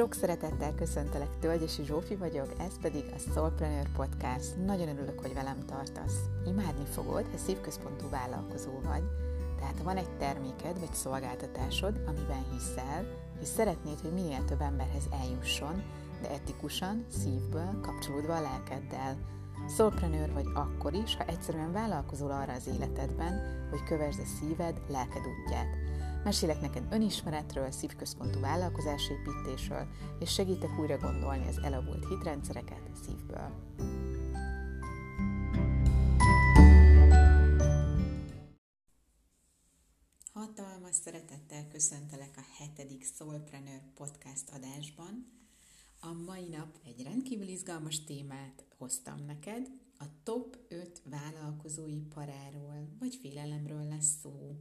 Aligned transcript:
Sok 0.00 0.14
szeretettel 0.14 0.74
köszöntelek, 0.74 1.38
Tölgyesi 1.40 1.84
Zsófi 1.84 2.16
vagyok, 2.16 2.52
ez 2.58 2.78
pedig 2.80 3.04
a 3.14 3.18
Soulpreneur 3.18 3.88
Podcast. 3.96 4.56
Nagyon 4.66 4.88
örülök, 4.88 5.20
hogy 5.20 5.34
velem 5.34 5.64
tartasz. 5.66 6.18
Imádni 6.46 6.84
fogod, 6.84 7.26
ha 7.30 7.36
szívközpontú 7.36 8.08
vállalkozó 8.10 8.70
vagy, 8.84 9.02
tehát 9.58 9.78
ha 9.78 9.84
van 9.84 9.96
egy 9.96 10.16
terméked 10.16 10.78
vagy 10.78 10.94
szolgáltatásod, 10.94 12.00
amiben 12.06 12.44
hiszel, 12.52 13.06
és 13.40 13.46
szeretnéd, 13.46 14.00
hogy 14.00 14.12
minél 14.12 14.44
több 14.44 14.60
emberhez 14.60 15.08
eljusson, 15.22 15.82
de 16.22 16.30
etikusan, 16.30 17.04
szívből, 17.08 17.80
kapcsolódva 17.82 18.36
a 18.36 18.40
lelkeddel. 18.40 19.16
Soulpreneur 19.76 20.32
vagy 20.32 20.46
akkor 20.54 20.94
is, 20.94 21.16
ha 21.16 21.24
egyszerűen 21.24 21.72
vállalkozol 21.72 22.30
arra 22.30 22.52
az 22.52 22.66
életedben, 22.74 23.66
hogy 23.70 23.82
kövesd 23.84 24.20
a 24.20 24.26
szíved, 24.38 24.80
lelked 24.88 25.22
útját. 25.26 25.76
Mesélek 26.24 26.60
neked 26.60 26.86
önismeretről, 26.90 27.70
szívközpontú 27.70 28.40
vállalkozásépítésről, 28.40 29.86
és 30.18 30.32
segítek 30.32 30.78
újra 30.78 30.98
gondolni 30.98 31.46
az 31.46 31.58
elavult 31.58 32.08
hitrendszereket 32.08 32.90
szívből. 33.04 33.50
Hatalmas 40.32 40.94
szeretettel 40.94 41.68
köszöntelek 41.68 42.34
a 42.36 42.44
hetedik 42.58 43.04
Soulpreneur 43.04 43.82
podcast 43.94 44.50
adásban. 44.50 45.26
A 46.00 46.12
mai 46.12 46.48
nap 46.48 46.78
egy 46.84 47.02
rendkívül 47.02 47.48
izgalmas 47.48 48.04
témát 48.04 48.64
hoztam 48.78 49.24
neked, 49.26 49.66
a 49.98 50.04
top 50.22 50.58
5 50.68 51.02
vállalkozói 51.04 52.00
paráról 52.00 52.88
vagy 52.98 53.18
félelemről 53.22 53.88
lesz 53.88 54.18
szó 54.22 54.56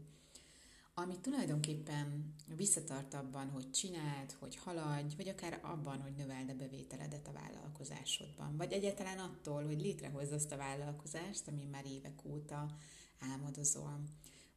ami 1.01 1.19
tulajdonképpen 1.19 2.33
visszatart 2.55 3.13
abban, 3.13 3.49
hogy 3.49 3.71
csináld, 3.71 4.31
hogy 4.31 4.55
haladj, 4.55 5.15
vagy 5.15 5.27
akár 5.27 5.59
abban, 5.63 6.01
hogy 6.01 6.15
növeld 6.15 6.49
a 6.49 6.55
bevételedet 6.55 7.27
a 7.27 7.31
vállalkozásodban. 7.31 8.57
Vagy 8.57 8.71
egyáltalán 8.71 9.19
attól, 9.19 9.65
hogy 9.65 9.81
létrehozz 9.81 10.31
azt 10.31 10.51
a 10.51 10.57
vállalkozást, 10.57 11.47
ami 11.47 11.65
már 11.71 11.85
évek 11.85 12.25
óta 12.25 12.77
álmodozol. 13.19 14.03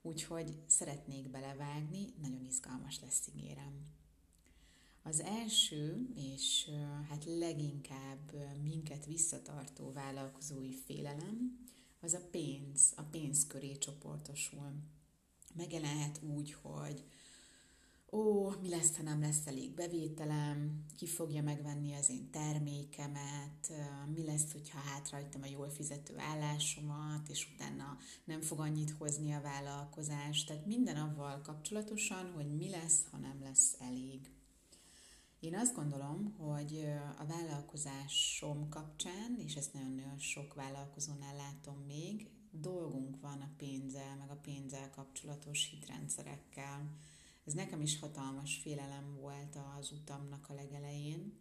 Úgyhogy 0.03 0.63
szeretnék 0.67 1.31
belevágni, 1.31 2.15
nagyon 2.23 2.45
izgalmas 2.45 3.01
lesz, 3.01 3.29
ígérem. 3.35 3.87
Az 5.03 5.21
első, 5.21 6.09
és 6.15 6.71
hát 7.09 7.25
leginkább 7.25 8.33
minket 8.63 9.07
visszatartó 9.07 9.93
vállalkozói 9.93 10.75
félelem, 10.75 11.67
az 12.01 12.15
a 12.15 12.29
pénz, 12.31 12.93
a 12.97 13.03
pénz 13.03 13.47
köré 13.47 13.79
csoportosul 13.79 14.73
megjelenhet 15.57 16.21
úgy, 16.23 16.57
hogy 16.63 17.05
ó, 18.11 18.51
mi 18.61 18.69
lesz, 18.69 18.97
ha 18.97 19.03
nem 19.03 19.21
lesz 19.21 19.47
elég 19.47 19.75
bevételem, 19.75 20.85
ki 20.97 21.07
fogja 21.07 21.43
megvenni 21.43 21.95
az 21.95 22.11
én 22.11 22.31
termékemet, 22.31 23.73
mi 24.15 24.25
lesz, 24.25 24.53
hogyha 24.53 24.79
hátrahagytam 24.79 25.43
a 25.43 25.47
jól 25.47 25.69
fizető 25.69 26.19
állásomat, 26.19 27.29
és 27.29 27.49
utána 27.55 27.97
nem 28.25 28.41
fog 28.41 28.61
annyit 28.61 28.95
hozni 28.99 29.33
a 29.33 29.41
vállalkozás. 29.41 30.45
Tehát 30.45 30.67
minden 30.67 30.97
avval 30.97 31.41
kapcsolatosan, 31.41 32.33
hogy 32.33 32.57
mi 32.57 32.69
lesz, 32.69 33.05
ha 33.11 33.17
nem 33.17 33.41
lesz 33.43 33.77
elég. 33.79 34.31
Én 35.41 35.57
azt 35.57 35.75
gondolom, 35.75 36.35
hogy 36.39 36.85
a 37.19 37.25
vállalkozásom 37.25 38.69
kapcsán, 38.69 39.37
és 39.39 39.55
ezt 39.55 39.73
nagyon-nagyon 39.73 40.19
sok 40.19 40.55
vállalkozónál 40.55 41.37
látom 41.37 41.77
még, 41.87 42.31
dolgunk 42.53 43.21
van 43.21 43.41
a 43.41 43.51
pénzzel, 43.57 44.17
meg 44.17 44.31
a 44.31 44.41
pénzzel 44.43 44.91
kapcsolatos 44.91 45.69
hitrendszerekkel. 45.71 46.91
Ez 47.45 47.53
nekem 47.53 47.81
is 47.81 47.99
hatalmas 47.99 48.57
félelem 48.57 49.17
volt 49.21 49.57
az 49.79 49.93
utamnak 49.93 50.49
a 50.49 50.55
legelején, 50.55 51.33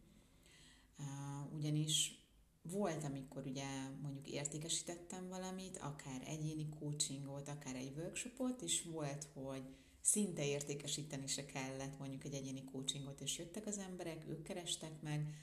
ugyanis 1.56 2.20
volt, 2.62 3.03
amikor 3.03 3.46
ugye 3.46 3.90
mondjuk 4.02 4.28
értékesítettem 4.28 5.28
valamit, 5.28 5.78
akár 5.78 6.22
egyéni 6.25 6.69
coachingot, 6.80 7.47
akár 7.47 7.75
egy 7.75 7.94
workshopot, 7.97 8.62
és 8.62 8.84
volt, 8.84 9.28
hogy 9.34 9.63
szinte 10.02 10.46
értékesíteni 10.46 11.28
se 11.28 11.46
kellett 11.46 12.00
mondjuk 12.00 12.24
egy 12.24 12.34
egyéni 12.34 12.63
coachingot, 12.63 13.22
és 13.22 13.38
jöttek 13.38 13.66
az 13.66 13.78
emberek, 13.78 14.25
ők 14.30 14.44
kerestek 14.44 15.02
meg, 15.02 15.36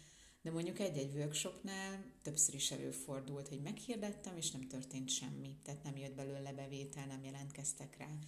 de 0.42 0.50
mondjuk 0.50 0.78
egy-egy 0.78 1.14
workshopnál 1.14 2.04
többször 2.22 2.54
is 2.54 2.70
előfordult, 2.70 3.48
hogy 3.48 3.60
meghirdettem, 3.60 4.36
és 4.36 4.50
nem 4.50 4.68
történt 4.68 5.08
semmi, 5.08 5.56
tehát 5.62 5.82
nem 5.82 5.96
jött 5.96 6.14
belőle 6.14 6.52
bevétel, 6.52 7.06
nem 7.06 7.24
jelentkeztek 7.24 7.96
rá. 7.96 8.18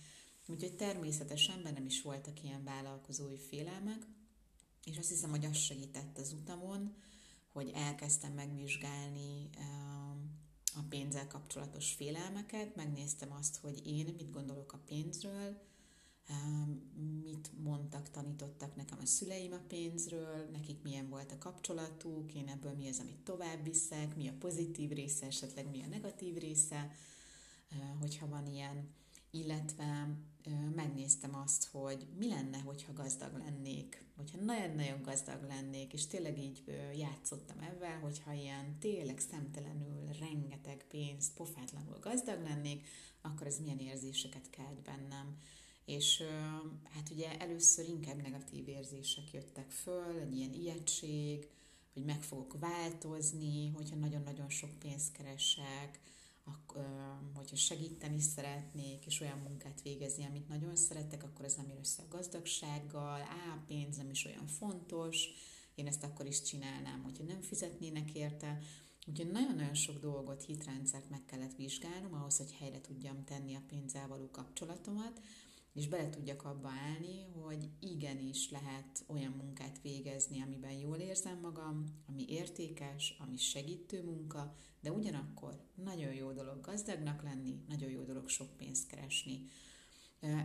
Úgyhogy 0.46 0.76
természetesen 0.76 1.62
bennem 1.62 1.86
is 1.86 2.02
voltak 2.02 2.42
ilyen 2.42 2.64
vállalkozói 2.64 3.36
félelmek, 3.36 4.06
és 4.84 4.98
azt 4.98 5.08
hiszem, 5.08 5.30
hogy 5.30 5.44
az 5.44 5.56
segített 5.56 6.18
az 6.18 6.32
utamon, 6.32 6.94
hogy 7.52 7.70
elkezdtem 7.74 8.32
megvizsgálni 8.32 9.50
a 10.74 10.82
pénzzel 10.88 11.26
kapcsolatos 11.26 11.92
félelmeket, 11.92 12.76
megnéztem 12.76 13.32
azt, 13.32 13.56
hogy 13.56 13.86
én 13.86 14.14
mit 14.18 14.30
gondolok 14.30 14.72
a 14.72 14.82
pénzről, 14.86 15.62
mit 17.22 17.50
mondtak, 17.62 18.10
tanítottak 18.10 18.76
nekem 18.76 18.98
a 19.02 19.06
szüleim 19.06 19.52
a 19.52 19.60
pénzről, 19.68 20.48
nekik 20.52 20.82
milyen 20.82 21.08
volt 21.08 21.32
a 21.32 21.38
kapcsolatuk, 21.38 22.34
én 22.34 22.48
ebből 22.48 22.72
mi 22.72 22.88
az, 22.88 22.98
amit 22.98 23.24
tovább 23.24 23.64
viszek, 23.64 24.16
mi 24.16 24.28
a 24.28 24.34
pozitív 24.38 24.90
része, 24.90 25.26
esetleg 25.26 25.70
mi 25.70 25.82
a 25.82 25.86
negatív 25.86 26.36
része, 26.36 26.90
hogyha 28.00 28.28
van 28.28 28.46
ilyen, 28.46 28.88
illetve 29.30 30.16
megnéztem 30.74 31.34
azt, 31.34 31.64
hogy 31.64 32.06
mi 32.18 32.28
lenne, 32.28 32.58
hogyha 32.58 32.92
gazdag 32.92 33.38
lennék, 33.38 34.04
hogyha 34.16 34.44
nagyon-nagyon 34.44 35.02
gazdag 35.02 35.42
lennék, 35.48 35.92
és 35.92 36.06
tényleg 36.06 36.38
így 36.38 36.64
játszottam 36.96 37.58
ebben, 37.58 38.00
hogyha 38.00 38.32
ilyen 38.32 38.78
tényleg 38.78 39.18
szemtelenül 39.18 40.08
rengeteg 40.18 40.84
pénzt, 40.88 41.34
pofátlanul 41.34 41.98
gazdag 42.00 42.42
lennék, 42.42 42.86
akkor 43.20 43.46
ez 43.46 43.60
milyen 43.60 43.78
érzéseket 43.78 44.50
kelt 44.50 44.82
bennem 44.82 45.36
és 45.90 46.22
hát 46.94 47.10
ugye 47.10 47.38
először 47.38 47.88
inkább 47.88 48.22
negatív 48.22 48.68
érzések 48.68 49.32
jöttek 49.32 49.70
föl, 49.70 50.18
egy 50.18 50.36
ilyen 50.36 50.52
ijegység, 50.52 51.48
hogy 51.92 52.04
meg 52.04 52.22
fogok 52.22 52.58
változni, 52.60 53.68
hogyha 53.68 53.96
nagyon-nagyon 53.96 54.48
sok 54.48 54.78
pénzt 54.78 55.12
keresek, 55.12 56.00
hogyha 57.34 57.56
segíteni 57.56 58.20
szeretnék, 58.20 59.06
és 59.06 59.20
olyan 59.20 59.38
munkát 59.38 59.82
végezni, 59.82 60.24
amit 60.24 60.48
nagyon 60.48 60.76
szeretek, 60.76 61.22
akkor 61.22 61.44
ez 61.44 61.54
nem 61.54 61.68
ér 61.68 61.78
össze 61.80 62.02
a 62.02 62.16
gazdagsággal, 62.16 63.20
á, 63.20 63.64
pénz 63.66 63.96
nem 63.96 64.10
is 64.10 64.24
olyan 64.24 64.46
fontos, 64.46 65.28
én 65.74 65.86
ezt 65.86 66.02
akkor 66.02 66.26
is 66.26 66.42
csinálnám, 66.42 67.02
hogyha 67.02 67.24
nem 67.24 67.40
fizetnének 67.40 68.14
érte. 68.14 68.58
Úgyhogy 69.06 69.30
nagyon-nagyon 69.30 69.74
sok 69.74 69.98
dolgot, 69.98 70.44
hitrendszert 70.44 71.10
meg 71.10 71.24
kellett 71.24 71.56
vizsgálnom 71.56 72.14
ahhoz, 72.14 72.36
hogy 72.36 72.52
helyre 72.58 72.80
tudjam 72.80 73.24
tenni 73.24 73.54
a 73.54 73.62
pénzzel 73.68 74.08
való 74.08 74.30
kapcsolatomat, 74.30 75.20
és 75.80 75.88
bele 75.88 76.10
tudjak 76.10 76.44
abba 76.44 76.68
állni, 76.68 77.26
hogy 77.42 77.68
igenis 77.80 78.50
lehet 78.50 79.04
olyan 79.06 79.32
munkát 79.32 79.80
végezni, 79.82 80.42
amiben 80.42 80.72
jól 80.72 80.96
érzem 80.96 81.38
magam, 81.40 81.84
ami 82.06 82.24
értékes, 82.28 83.16
ami 83.18 83.36
segítő 83.36 84.04
munka, 84.04 84.54
de 84.80 84.92
ugyanakkor 84.92 85.60
nagyon 85.74 86.14
jó 86.14 86.32
dolog 86.32 86.60
gazdagnak 86.60 87.22
lenni, 87.22 87.64
nagyon 87.68 87.90
jó 87.90 88.02
dolog 88.02 88.28
sok 88.28 88.56
pénzt 88.56 88.86
keresni. 88.86 89.46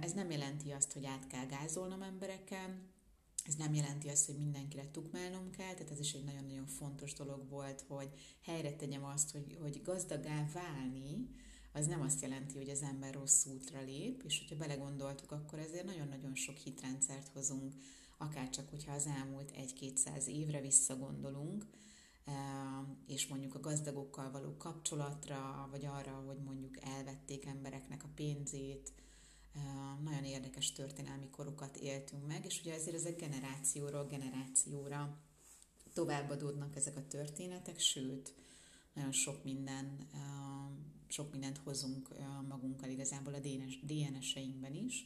Ez 0.01 0.13
nem 0.13 0.31
jelenti 0.31 0.71
azt, 0.71 0.93
hogy 0.93 1.05
át 1.05 1.27
kell 1.27 1.45
gázolnom 1.45 2.01
embereken, 2.01 2.93
ez 3.45 3.55
nem 3.55 3.73
jelenti 3.73 4.09
azt, 4.09 4.25
hogy 4.25 4.37
mindenkire 4.37 4.91
tukmálnom 4.91 5.49
kell, 5.49 5.73
tehát 5.73 5.91
ez 5.91 5.99
is 5.99 6.13
egy 6.13 6.23
nagyon-nagyon 6.23 6.65
fontos 6.65 7.13
dolog 7.13 7.49
volt, 7.49 7.85
hogy 7.87 8.09
helyre 8.41 8.75
tegyem 8.75 9.05
azt, 9.05 9.31
hogy, 9.31 9.57
hogy 9.61 9.81
gazdagá 9.83 10.45
válni, 10.53 11.29
az 11.75 11.85
nem 11.85 12.01
azt 12.01 12.21
jelenti, 12.21 12.57
hogy 12.57 12.69
az 12.69 12.81
ember 12.81 13.13
rossz 13.13 13.45
útra 13.45 13.81
lép, 13.81 14.23
és 14.25 14.39
hogyha 14.39 14.55
belegondoltuk, 14.55 15.31
akkor 15.31 15.59
ezért 15.59 15.85
nagyon-nagyon 15.85 16.35
sok 16.35 16.55
hitrendszert 16.55 17.27
hozunk, 17.27 17.73
akárcsak, 18.17 18.69
hogyha 18.69 18.93
az 18.93 19.05
elmúlt 19.05 19.51
egy-kétszáz 19.51 20.27
évre 20.27 20.61
visszagondolunk, 20.61 21.65
és 23.07 23.27
mondjuk 23.27 23.55
a 23.55 23.59
gazdagokkal 23.59 24.31
való 24.31 24.57
kapcsolatra, 24.57 25.67
vagy 25.71 25.85
arra, 25.85 26.23
hogy 26.27 26.39
mondjuk 26.43 26.77
elvették 26.81 27.45
embereknek 27.45 28.03
a 28.03 28.11
pénzét, 28.15 28.93
nagyon 30.03 30.23
érdekes 30.23 30.71
történelmi 30.71 31.29
korokat 31.29 31.77
éltünk 31.77 32.27
meg, 32.27 32.45
és 32.45 32.59
ugye 32.59 32.73
ezért 32.73 32.95
ezek 32.95 33.19
generációról 33.19 34.05
generációra 34.05 35.17
továbbadódnak 35.93 36.75
ezek 36.75 36.95
a 36.95 37.07
történetek, 37.07 37.79
sőt, 37.79 38.33
nagyon 38.93 39.11
sok 39.11 39.43
minden 39.43 40.09
sok 41.15 41.31
mindent 41.31 41.57
hozunk 41.57 42.09
magunkkal 42.47 42.89
igazából 42.89 43.33
a 43.33 43.39
DNS-einkben 43.81 44.73
is. 44.73 45.05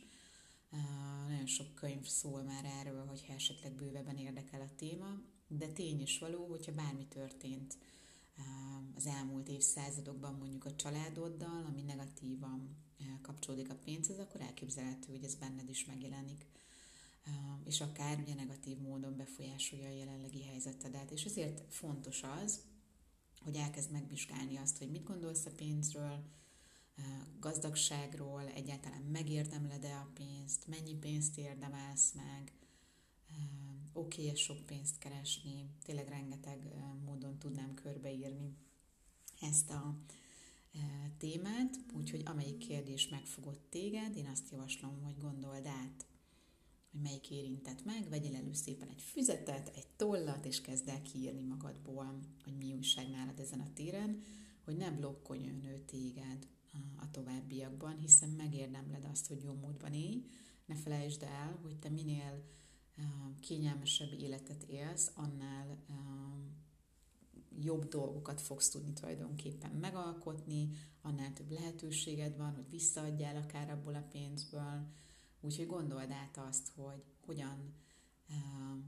Nagyon 1.28 1.46
sok 1.46 1.76
könyv 1.76 2.06
szól 2.06 2.42
már 2.44 2.66
erről, 2.66 3.06
hogyha 3.06 3.34
esetleg 3.34 3.74
bővebben 3.74 4.18
érdekel 4.18 4.62
a 4.62 4.76
téma, 4.76 5.22
de 5.48 5.68
tény 5.68 6.02
is 6.02 6.20
való, 6.20 6.46
hogyha 6.46 6.72
bármi 6.72 7.06
történt 7.08 7.78
az 8.96 9.06
elmúlt 9.06 9.50
évszázadokban 9.50 10.36
mondjuk 10.36 10.66
a 10.66 10.76
családoddal, 10.76 11.66
ami 11.66 11.82
negatívan 11.82 12.78
kapcsolódik 13.22 13.70
a 13.70 13.80
pénzhez, 13.84 14.20
akkor 14.20 14.42
elképzelhető, 14.42 15.12
hogy 15.12 15.24
ez 15.24 15.36
benned 15.36 15.70
is 15.70 15.86
megjelenik. 15.86 16.46
és 17.66 17.82
akár 17.82 18.20
ugye 18.20 18.34
negatív 18.34 18.78
módon 18.78 19.18
befolyásolja 19.18 19.88
a 19.88 19.98
jelenlegi 19.98 20.44
helyzetedet. 20.44 21.12
És 21.12 21.26
ezért 21.26 21.64
fontos 21.70 22.24
az, 22.24 22.60
hogy 23.44 23.56
elkezd 23.56 23.92
megvizsgálni 23.92 24.58
azt, 24.58 24.78
hogy 24.78 24.90
mit 24.92 25.04
gondolsz 25.04 25.46
a 25.46 25.52
pénzről, 25.56 26.24
gazdagságról, 27.40 28.48
egyáltalán 28.48 29.02
megérdemled-e 29.02 29.96
a 29.96 30.10
pénzt, 30.14 30.68
mennyi 30.68 30.96
pénzt 30.96 31.38
érdemelsz 31.38 32.14
meg, 32.14 32.54
oké 33.94 34.24
okay 34.24 34.36
sok 34.36 34.66
pénzt 34.66 34.98
keresni, 34.98 35.70
tényleg 35.84 36.08
rengeteg 36.08 36.74
módon 37.06 37.38
tudnám 37.38 37.74
körbeírni 37.74 38.56
ezt 39.42 39.70
a 39.70 39.96
témát, 41.18 41.80
úgyhogy 41.94 42.22
amelyik 42.26 42.58
kérdés 42.58 43.08
megfogott 43.08 43.70
téged, 43.70 44.16
én 44.16 44.28
azt 44.28 44.52
javaslom, 44.52 45.04
hogy 45.04 45.18
gondold 45.18 45.66
át, 45.66 46.06
hogy 46.92 47.02
melyik 47.02 47.32
érintett 47.32 47.86
meg, 47.86 48.10
vegyél 48.10 48.36
elő 48.36 48.54
szépen 48.54 48.88
egy 48.88 49.02
füzetet, 49.02 49.72
egy 49.76 49.88
tollat, 49.96 50.46
és 50.46 50.62
kezd 50.62 50.88
el 50.88 51.02
kiírni 51.02 51.44
magadból, 51.44 52.20
hogy 52.44 52.58
mi 52.58 52.74
újság 52.74 53.10
nálad 53.10 53.40
ezen 53.40 53.60
a 53.60 53.74
téren, 53.74 54.22
hogy 54.64 54.78
ne 54.78 54.92
blokkoljon 54.92 55.64
ő 55.64 55.80
téged 55.86 56.48
a 56.98 57.12
továbbiakban, 57.12 57.98
hiszen 57.98 58.30
megérdemled 58.30 59.08
azt, 59.12 59.28
hogy 59.28 59.44
jó 59.44 59.54
módban 59.54 59.94
élj. 59.94 60.26
Ne 60.66 60.76
felejtsd 60.76 61.24
el, 61.24 61.60
hogy 61.62 61.80
te 61.80 61.90
minél 61.90 62.44
kényelmesebb 63.40 64.14
életet 64.14 64.64
élsz, 64.64 65.12
annál 65.16 65.78
jobb 67.62 67.88
dolgokat 67.88 68.42
fogsz 68.42 68.70
tudni 68.70 68.94
tulajdonképpen 68.94 69.72
megalkotni, 69.72 70.70
annál 71.02 71.34
több 71.34 71.52
lehetőséged 71.52 72.38
van, 72.38 72.56
hogy 72.56 72.70
visszaadjál 72.70 73.36
akár 73.36 73.70
abból 73.70 73.96
a 73.96 74.08
pénzből. 74.12 74.88
Úgyhogy 75.42 75.68
gondold 75.68 76.12
át 76.12 76.38
azt, 76.38 76.72
hogy 76.76 77.04
hogyan, 77.26 77.74
uh, 78.30 78.84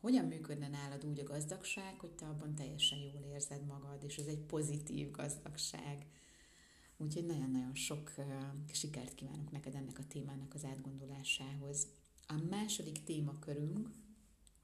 hogyan 0.00 0.24
működne 0.24 0.68
nálad 0.68 1.04
úgy 1.04 1.20
a 1.20 1.24
gazdagság, 1.24 1.98
hogy 1.98 2.12
te 2.12 2.26
abban 2.26 2.54
teljesen 2.54 2.98
jól 2.98 3.24
érzed 3.32 3.66
magad, 3.66 4.04
és 4.04 4.16
ez 4.16 4.26
egy 4.26 4.38
pozitív 4.38 5.10
gazdagság. 5.10 6.06
Úgyhogy 6.96 7.26
nagyon-nagyon 7.26 7.74
sok 7.74 8.12
uh, 8.16 8.24
sikert 8.72 9.14
kívánok 9.14 9.50
neked 9.50 9.74
ennek 9.74 9.98
a 9.98 10.06
témának 10.08 10.54
az 10.54 10.64
átgondolásához. 10.64 11.86
A 12.26 12.34
második 12.50 13.04
témakörünk 13.04 13.90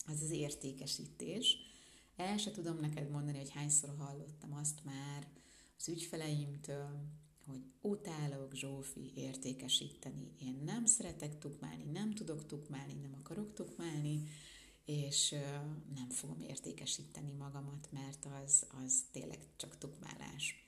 az 0.06 0.22
az 0.22 0.30
értékesítés. 0.30 1.56
El 2.16 2.36
se 2.36 2.50
tudom 2.50 2.78
neked 2.80 3.10
mondani, 3.10 3.38
hogy 3.38 3.50
hányszor 3.50 3.94
hallottam 3.98 4.52
azt 4.52 4.84
már 4.84 5.26
az 5.78 5.88
ügyfeleimtől, 5.88 7.16
hogy 7.46 7.64
utálok 7.80 8.54
Zsófi 8.54 9.12
értékesíteni. 9.14 10.32
Én 10.40 10.62
nem 10.64 10.84
szeretek 10.84 11.38
tukmálni, 11.38 11.84
nem 11.84 12.14
tudok 12.14 12.46
tukmálni, 12.46 12.92
nem 12.92 13.14
akarok 13.20 13.54
tukmálni, 13.54 14.22
és 14.84 15.34
nem 15.94 16.08
fogom 16.08 16.40
értékesíteni 16.40 17.32
magamat, 17.32 17.88
mert 17.90 18.26
az, 18.44 18.66
az 18.84 19.04
tényleg 19.12 19.38
csak 19.56 19.78
tukmálás. 19.78 20.64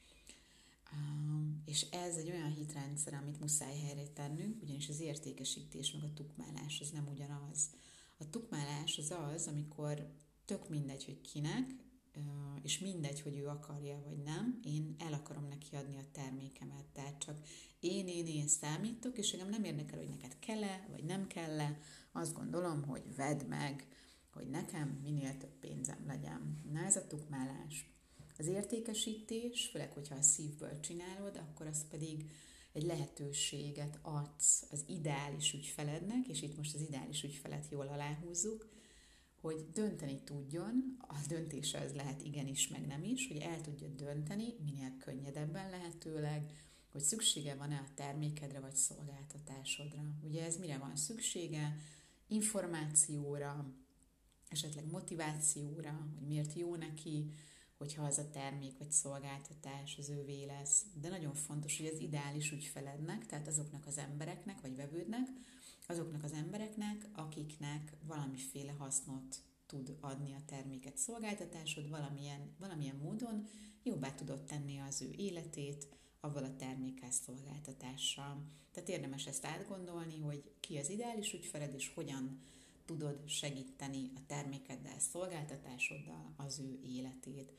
És 1.65 1.83
ez 1.91 2.17
egy 2.17 2.31
olyan 2.31 2.55
hitrendszer, 2.55 3.15
amit 3.15 3.41
muszáj 3.41 3.79
helyre 3.79 4.07
tennünk, 4.07 4.63
ugyanis 4.63 4.89
az 4.89 5.01
értékesítés 5.01 5.93
meg 5.93 6.03
a 6.03 6.13
tukmálás 6.15 6.81
az 6.81 6.91
nem 6.91 7.09
ugyanaz. 7.09 7.71
A 8.19 8.31
tukmálás 8.31 8.99
az 8.99 9.11
az, 9.11 9.47
amikor 9.47 10.13
tök 10.45 10.69
mindegy, 10.69 11.05
hogy 11.05 11.21
kinek, 11.21 11.75
és 12.63 12.79
mindegy, 12.79 13.21
hogy 13.21 13.37
ő 13.37 13.47
akarja 13.47 14.03
vagy 14.05 14.19
nem, 14.23 14.61
én 14.65 14.95
el 14.99 15.13
akarom 15.13 15.49
neki 15.49 15.77
adni 15.77 15.97
a 15.97 16.11
termékemet. 16.13 16.85
Tehát 16.93 17.19
csak 17.19 17.37
én, 17.81 18.09
én, 18.09 18.27
én 18.27 18.47
számítok, 18.47 19.19
és 19.19 19.33
engem 19.33 19.49
nem 19.49 19.65
érdekel, 19.65 19.99
hogy 19.99 20.09
neked 20.09 20.39
kell-e, 20.39 20.87
vagy 20.91 21.05
nem 21.05 21.27
kell-e. 21.27 21.79
Azt 22.13 22.35
gondolom, 22.35 22.83
hogy 22.83 23.15
vedd 23.17 23.47
meg, 23.47 23.87
hogy 24.33 24.49
nekem 24.51 24.89
minél 25.03 25.37
több 25.37 25.59
pénzem 25.61 26.05
legyen. 26.07 26.63
Na 26.73 26.85
ez 26.85 26.97
a 26.97 27.07
tukmálás. 27.07 27.91
Az 28.39 28.47
értékesítés, 28.47 29.69
főleg, 29.73 29.93
hogyha 29.93 30.15
a 30.15 30.23
szívből 30.23 30.81
csinálod, 30.81 31.37
akkor 31.37 31.67
az 31.67 31.89
pedig 31.89 32.31
egy 32.73 32.83
lehetőséget 32.83 33.99
adsz 34.03 34.67
az 34.71 34.85
ideális 34.87 35.53
ügyfelednek, 35.53 36.29
és 36.29 36.43
itt 36.43 36.57
most 36.57 36.75
az 36.75 36.81
ideális 36.81 37.23
ügyfelet 37.23 37.67
jól 37.71 37.89
aláhúzzuk, 37.89 38.78
hogy 39.41 39.71
dönteni 39.73 40.21
tudjon, 40.25 40.97
a 40.99 41.15
döntése 41.29 41.79
az 41.81 41.95
lehet 41.95 42.23
igenis, 42.23 42.69
meg 42.69 42.87
nem 42.87 43.05
is, 43.05 43.29
hogy 43.29 43.37
el 43.37 43.61
tudja 43.61 43.89
dönteni, 43.89 44.55
minél 44.65 44.97
könnyedebben 44.99 45.71
lehetőleg, 45.71 46.51
hogy 46.93 47.01
szüksége 47.01 47.55
van-e 47.55 47.77
a 47.77 47.95
termékedre 47.95 48.61
vagy 48.61 48.75
szolgáltatásodra. 48.75 50.03
Ugye 50.23 50.45
ez 50.45 50.57
mire 50.57 50.79
van 50.79 50.97
szüksége? 50.97 51.77
Információra, 52.27 53.73
esetleg 54.49 54.91
motivációra, 54.91 56.11
hogy 56.19 56.27
miért 56.27 56.55
jó 56.55 56.77
neki, 56.77 57.33
hogyha 57.77 58.05
az 58.05 58.19
a 58.19 58.31
termék 58.31 58.79
vagy 58.79 58.91
szolgáltatás 58.91 59.99
az 59.99 60.09
ővé 60.09 60.45
lesz. 60.45 60.85
De 61.01 61.09
nagyon 61.09 61.35
fontos, 61.35 61.77
hogy 61.77 61.87
az 61.87 61.99
ideális 62.01 62.53
ügyfelednek, 62.53 63.27
tehát 63.27 63.47
azoknak 63.47 63.87
az 63.87 63.99
embereknek 63.99 64.61
vagy 64.61 64.77
vevődnek, 64.77 65.29
azoknak 65.91 66.23
az 66.23 66.33
embereknek, 66.33 67.09
akiknek 67.13 67.93
valamiféle 68.07 68.73
hasznot 68.73 69.43
tud 69.67 69.97
adni 70.01 70.35
a 70.35 70.45
terméket, 70.47 70.97
szolgáltatásod, 70.97 71.89
valamilyen, 71.89 72.55
valamilyen 72.59 72.97
módon 72.97 73.47
jobbá 73.83 74.15
tudod 74.15 74.43
tenni 74.43 74.79
az 74.79 75.03
ő 75.03 75.11
életét, 75.17 75.89
avval 76.21 76.45
a 76.45 76.57
termékkel, 76.57 77.11
szolgáltatással. 77.11 78.43
Tehát 78.73 78.89
érdemes 78.89 79.27
ezt 79.27 79.45
átgondolni, 79.45 80.21
hogy 80.21 80.51
ki 80.61 80.79
az 80.79 80.91
ideális 80.91 81.33
ügyfeled, 81.33 81.75
és 81.75 81.93
hogyan 81.95 82.41
tudod 82.85 83.29
segíteni 83.29 84.11
a 84.15 84.21
termékeddel, 84.27 84.99
szolgáltatásoddal 84.99 86.35
az 86.37 86.59
ő 86.59 86.81
életét. 86.83 87.53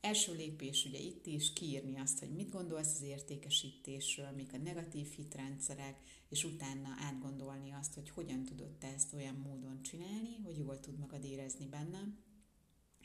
Első 0.00 0.32
lépés 0.32 0.84
ugye 0.84 0.98
itt 0.98 1.26
is 1.26 1.52
kiírni 1.52 1.98
azt, 1.98 2.18
hogy 2.18 2.30
mit 2.30 2.50
gondolsz 2.50 2.94
az 2.94 3.02
értékesítésről, 3.02 4.30
mik 4.30 4.52
a 4.52 4.56
negatív 4.56 5.10
hitrendszerek, 5.10 5.96
és 6.28 6.44
utána 6.44 6.88
átgondolni 6.98 7.70
azt, 7.70 7.94
hogy 7.94 8.10
hogyan 8.10 8.44
tudod 8.44 8.70
te 8.70 8.86
ezt 8.86 9.12
olyan 9.12 9.34
módon 9.34 9.82
csinálni, 9.82 10.36
hogy 10.44 10.58
jól 10.58 10.80
tud 10.80 10.98
magad 10.98 11.24
érezni 11.24 11.66
benne, 11.66 12.14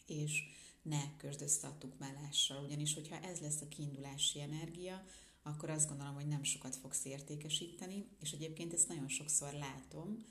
és 0.05 0.43
ne 0.81 1.15
közd 1.17 1.41
össze 1.41 1.67
a 1.67 1.77
tukmálással, 1.77 2.63
ugyanis 2.63 2.93
hogyha 2.93 3.19
ez 3.19 3.39
lesz 3.39 3.61
a 3.61 3.67
kiindulási 3.67 4.41
energia, 4.41 5.03
akkor 5.43 5.69
azt 5.69 5.87
gondolom, 5.87 6.13
hogy 6.13 6.27
nem 6.27 6.43
sokat 6.43 6.75
fogsz 6.75 7.05
értékesíteni, 7.05 8.05
és 8.19 8.31
egyébként 8.31 8.73
ezt 8.73 8.87
nagyon 8.87 9.07
sokszor 9.07 9.53
látom, 9.53 10.25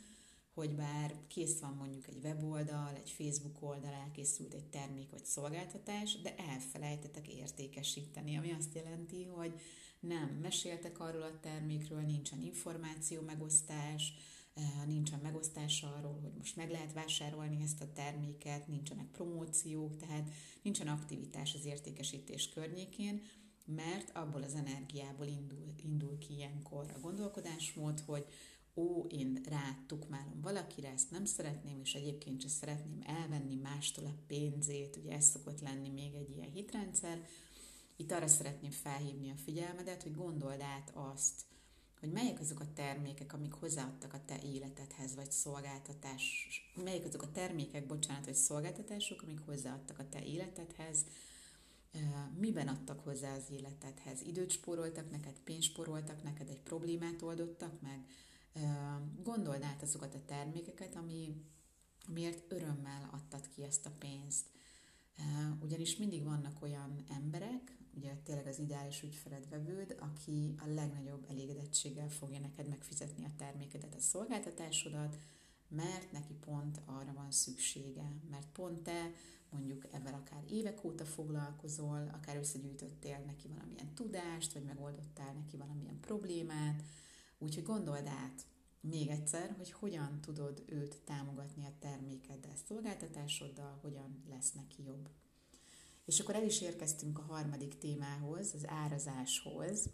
hogy 0.55 0.75
bár 0.75 1.15
kész 1.29 1.61
van 1.61 1.75
mondjuk 1.75 2.09
egy 2.09 2.19
weboldal, 2.23 2.93
egy 2.95 3.11
Facebook 3.11 3.63
oldal, 3.63 3.93
elkészült 3.93 4.55
egy 4.55 4.65
termék 4.65 5.11
vagy 5.11 5.25
szolgáltatás, 5.25 6.21
de 6.23 6.37
elfelejtetek 6.37 7.29
értékesíteni, 7.29 8.37
ami 8.37 8.53
azt 8.53 8.75
jelenti, 8.75 9.25
hogy 9.25 9.61
nem 10.01 10.29
meséltek 10.43 11.01
arról 11.01 11.23
a 11.23 11.41
termékről, 11.41 12.01
nincsen 12.01 12.41
információ 12.41 13.21
megosztás, 13.21 14.13
eh, 14.55 14.87
nincsen 14.87 15.21
megosztás 15.23 15.83
arról, 15.83 16.19
hogy 16.23 16.33
most 16.39 16.57
meg 16.57 16.71
lehet 16.71 16.93
vásárolni 16.93 17.63
ezt 17.63 17.83
a 17.83 17.93
terméket, 17.93 18.69
nincsenek 18.69 19.07
promóciók, 19.07 19.97
tehát 19.97 20.31
nincsen 20.63 20.89
aktivitás 20.89 21.55
az 21.55 21.65
értékesítés 21.65 22.49
környékén, 22.49 23.23
mert 23.67 24.17
abból 24.17 24.43
az 24.43 24.55
energiából 24.55 25.27
indul, 25.27 25.75
indul 25.85 26.19
ki 26.19 26.35
ilyenkor 26.35 26.93
a 26.97 27.01
gondolkodásmód, 27.01 28.01
hogy 28.01 28.27
ó, 28.75 29.07
én 29.09 29.41
rá 29.49 29.79
tukmálom 29.87 30.41
valakire, 30.41 30.91
ezt 30.91 31.11
nem 31.11 31.25
szeretném, 31.25 31.81
és 31.81 31.95
egyébként 31.95 32.41
sem 32.41 32.51
szeretném 32.51 33.01
elvenni 33.07 33.55
mástól 33.55 34.05
a 34.05 34.23
pénzét, 34.27 34.97
ugye 34.97 35.13
ez 35.13 35.25
szokott 35.25 35.61
lenni 35.61 35.89
még 35.89 36.15
egy 36.15 36.31
ilyen 36.37 36.51
hitrendszer. 36.51 37.27
Itt 37.97 38.13
arra 38.13 38.27
szeretném 38.27 38.71
felhívni 38.71 39.31
a 39.31 39.37
figyelmedet, 39.37 40.03
hogy 40.03 40.15
gondold 40.15 40.61
át 40.61 40.91
azt, 40.95 41.45
hogy 42.01 42.13
melyek 42.13 42.41
azok 42.41 42.61
a 42.61 42.73
termékek, 42.75 43.33
amik 43.33 43.53
hozzáadtak 43.53 44.13
a 44.13 44.25
te 44.25 44.43
életedhez, 44.43 45.15
vagy 45.15 45.31
szolgáltatás, 45.33 46.49
melyek 46.85 47.05
azok 47.05 47.23
a 47.23 47.31
termékek, 47.31 47.87
bocsánat, 47.87 48.25
vagy 48.25 48.35
szolgáltatások, 48.35 49.23
amik 49.23 49.41
hozzáadtak 49.47 49.99
a 49.99 50.09
te 50.09 50.25
életedhez, 50.25 51.05
miben 52.39 52.69
adtak 52.69 53.01
hozzá 53.01 53.37
az 53.37 53.51
életedhez. 53.51 54.21
Időt 54.23 54.51
spóroltak 54.51 55.11
neked, 55.11 55.41
pénzt 55.45 55.69
spóroltak 55.69 56.23
neked, 56.23 56.49
egy 56.49 56.61
problémát 56.61 57.23
oldottak 57.23 57.81
meg, 57.81 58.05
Gondold 59.23 59.63
át 59.63 59.83
azokat 59.83 60.15
a 60.15 60.25
termékeket, 60.27 60.97
ami, 60.97 61.45
miért 62.09 62.53
örömmel 62.53 63.09
adtad 63.13 63.49
ki 63.49 63.63
ezt 63.63 63.87
a 63.87 63.93
pénzt. 63.99 64.47
Ugyanis 65.61 65.97
mindig 65.97 66.25
vannak 66.25 66.63
olyan 66.63 67.05
emberek, 67.09 67.77
ugye 67.97 68.15
tényleg 68.23 68.47
az 68.47 68.59
ideális 68.59 69.03
ügyfeled 69.03 69.49
vevőd, 69.49 69.97
aki 70.01 70.55
a 70.59 70.67
legnagyobb 70.67 71.27
elégedettséggel 71.31 72.09
fogja 72.09 72.39
neked 72.39 72.69
megfizetni 72.69 73.25
a 73.25 73.35
termékedet, 73.37 73.95
a 73.95 74.01
szolgáltatásodat, 74.01 75.19
mert 75.69 76.13
neki 76.13 76.33
pont 76.33 76.81
arra 76.85 77.13
van 77.13 77.31
szüksége, 77.31 78.13
mert 78.31 78.49
pont 78.53 78.83
te 78.83 79.13
mondjuk 79.51 79.87
ebben 79.93 80.15
akár 80.15 80.45
évek 80.51 80.85
óta 80.85 81.05
foglalkozol, 81.05 82.11
akár 82.13 82.37
összegyűjtöttél 82.37 83.19
neki 83.27 83.49
valamilyen 83.49 83.95
tudást, 83.95 84.53
vagy 84.53 84.65
megoldottál 84.65 85.33
neki 85.33 85.57
valamilyen 85.57 86.01
problémát, 86.01 86.83
Úgyhogy 87.45 87.65
gondold 87.65 88.07
át, 88.07 88.47
még 88.81 89.09
egyszer, 89.09 89.55
hogy 89.57 89.73
hogyan 89.73 90.21
tudod 90.21 90.65
őt 90.67 91.01
támogatni 91.05 91.65
a 91.65 91.77
termékeddel, 91.79 92.57
szolgáltatásoddal, 92.69 93.79
hogyan 93.83 94.25
lesz 94.29 94.53
neki 94.53 94.83
jobb. 94.83 95.09
És 96.05 96.21
akkor 96.21 96.35
el 96.35 96.45
is 96.45 96.61
érkeztünk 96.61 97.19
a 97.19 97.23
harmadik 97.23 97.79
témához, 97.79 98.55
az 98.55 98.69
árazáshoz, 98.69 99.91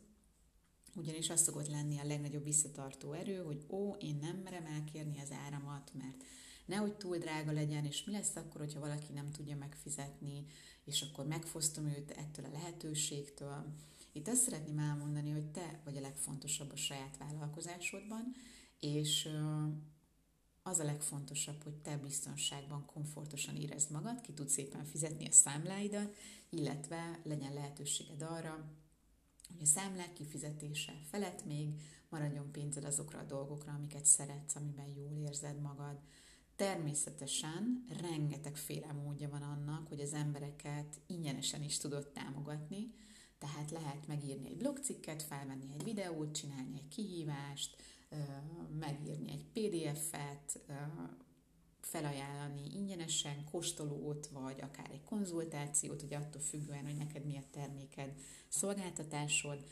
ugyanis 0.94 1.30
az 1.30 1.42
szokott 1.42 1.68
lenni 1.68 1.98
a 1.98 2.06
legnagyobb 2.06 2.44
visszatartó 2.44 3.12
erő, 3.12 3.36
hogy 3.36 3.64
ó, 3.68 3.94
én 3.98 4.18
nem 4.20 4.36
merem 4.36 4.66
elkérni 4.66 5.20
az 5.20 5.30
áramat, 5.30 5.90
mert 5.94 6.24
nehogy 6.66 6.96
túl 6.96 7.18
drága 7.18 7.52
legyen, 7.52 7.84
és 7.84 8.04
mi 8.04 8.12
lesz 8.12 8.36
akkor, 8.36 8.60
hogyha 8.60 8.80
valaki 8.80 9.12
nem 9.12 9.30
tudja 9.30 9.56
megfizetni, 9.56 10.44
és 10.84 11.02
akkor 11.02 11.26
megfosztom 11.26 11.86
őt 11.86 12.10
ettől 12.10 12.44
a 12.44 12.52
lehetőségtől. 12.52 13.64
Itt 14.12 14.28
azt 14.28 14.42
szeretném 14.42 14.78
elmondani, 14.78 15.30
hogy 15.30 15.50
te 15.50 15.80
vagy 15.84 15.96
a 15.96 16.00
legfontosabb 16.00 16.72
a 16.72 16.76
saját 16.76 17.16
vállalkozásodban, 17.16 18.34
és 18.80 19.28
az 20.62 20.78
a 20.78 20.84
legfontosabb, 20.84 21.62
hogy 21.62 21.74
te 21.74 21.96
biztonságban, 21.96 22.86
komfortosan 22.86 23.56
érezd 23.56 23.90
magad, 23.90 24.20
ki 24.20 24.32
tudsz 24.32 24.52
szépen 24.52 24.84
fizetni 24.84 25.26
a 25.26 25.32
számláidat, 25.32 26.14
illetve 26.48 27.20
legyen 27.24 27.54
lehetőséged 27.54 28.22
arra, 28.22 28.68
hogy 29.48 29.62
a 29.62 29.66
számlák 29.66 30.12
kifizetése 30.12 30.92
felett 31.10 31.44
még 31.44 31.68
maradjon 32.08 32.52
pénzed 32.52 32.84
azokra 32.84 33.18
a 33.18 33.24
dolgokra, 33.24 33.72
amiket 33.72 34.04
szeretsz, 34.04 34.56
amiben 34.56 34.86
jól 34.86 35.12
érzed 35.12 35.60
magad. 35.60 35.98
Természetesen 36.56 37.84
rengetegféle 38.00 38.92
módja 38.92 39.28
van 39.28 39.42
annak, 39.42 39.88
hogy 39.88 40.00
az 40.00 40.12
embereket 40.12 41.00
ingyenesen 41.06 41.62
is 41.62 41.78
tudod 41.78 42.08
támogatni, 42.08 42.90
tehát 43.40 43.70
lehet 43.70 44.06
megírni 44.06 44.48
egy 44.48 44.56
blogcikket, 44.56 45.22
felvenni 45.22 45.72
egy 45.74 45.84
videót, 45.84 46.34
csinálni 46.34 46.72
egy 46.74 46.88
kihívást, 46.88 47.76
megírni 48.78 49.30
egy 49.30 49.44
PDF-et, 49.44 50.60
felajánlani 51.80 52.74
ingyenesen 52.74 53.44
kóstolót, 53.50 54.26
vagy 54.26 54.60
akár 54.60 54.90
egy 54.90 55.04
konzultációt, 55.04 56.02
ugye 56.02 56.16
attól 56.16 56.40
függően, 56.40 56.84
hogy 56.84 56.96
neked 56.96 57.24
mi 57.24 57.36
a 57.36 57.42
terméked, 57.50 58.14
szolgáltatásod. 58.48 59.64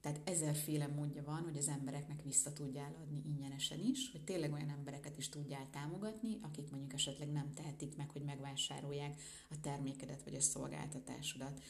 Tehát 0.00 0.20
ezerféle 0.24 0.86
módja 0.86 1.22
van, 1.24 1.42
hogy 1.42 1.56
az 1.56 1.68
embereknek 1.68 2.22
vissza 2.22 2.52
tudjál 2.52 2.96
adni 3.02 3.22
ingyenesen 3.26 3.80
is, 3.80 4.10
hogy 4.10 4.24
tényleg 4.24 4.52
olyan 4.52 4.68
embereket 4.68 5.18
is 5.18 5.28
tudjál 5.28 5.68
támogatni, 5.70 6.38
akik 6.42 6.70
mondjuk 6.70 6.92
esetleg 6.92 7.30
nem 7.30 7.52
tehetik 7.54 7.96
meg, 7.96 8.10
hogy 8.10 8.22
megvásárolják 8.22 9.20
a 9.50 9.60
termékedet 9.60 10.22
vagy 10.22 10.34
a 10.34 10.40
szolgáltatásodat. 10.40 11.60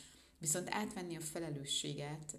Viszont 0.43 0.69
átvenni 0.71 1.17
a 1.17 1.21
felelősséget, 1.21 2.39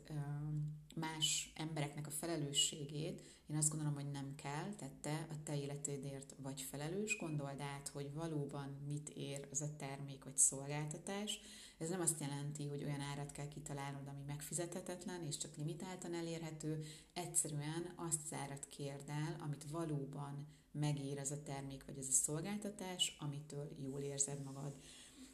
más 0.96 1.52
embereknek 1.56 2.08
a 2.08 2.12
felelősségét, 2.12 3.22
én 3.48 3.56
azt 3.56 3.70
gondolom, 3.70 3.94
hogy 3.94 4.12
nem 4.12 4.36
kell, 4.36 4.74
tehát 4.78 4.94
te 5.02 5.28
a 5.30 5.44
te 5.44 5.58
életédért 5.58 6.36
vagy 6.38 6.62
felelős, 6.62 7.18
gondold 7.18 7.60
át, 7.60 7.88
hogy 7.88 8.14
valóban 8.14 8.84
mit 8.88 9.10
ér 9.10 9.48
az 9.52 9.62
a 9.62 9.76
termék 9.78 10.24
vagy 10.24 10.38
szolgáltatás. 10.38 11.40
Ez 11.78 11.90
nem 11.90 12.02
azt 12.02 12.20
jelenti, 12.20 12.68
hogy 12.68 12.84
olyan 12.84 13.02
árat 13.02 13.32
kell 13.32 13.48
kitalálnod, 13.48 14.08
ami 14.08 14.24
megfizethetetlen 14.28 15.26
és 15.26 15.38
csak 15.38 15.56
limitáltan 15.56 16.14
elérhető. 16.14 16.84
Egyszerűen 17.14 17.94
azt 17.96 18.22
az 18.24 18.34
árat 18.34 18.68
kérd 18.70 19.10
el, 19.10 19.36
amit 19.40 19.70
valóban 19.70 20.48
megér 20.72 21.20
az 21.20 21.32
a 21.32 21.44
termék 21.44 21.86
vagy 21.86 21.98
ez 21.98 22.08
a 22.08 22.12
szolgáltatás, 22.12 23.16
amitől 23.20 23.76
jól 23.78 24.02
érzed 24.02 24.44
magad. 24.44 24.76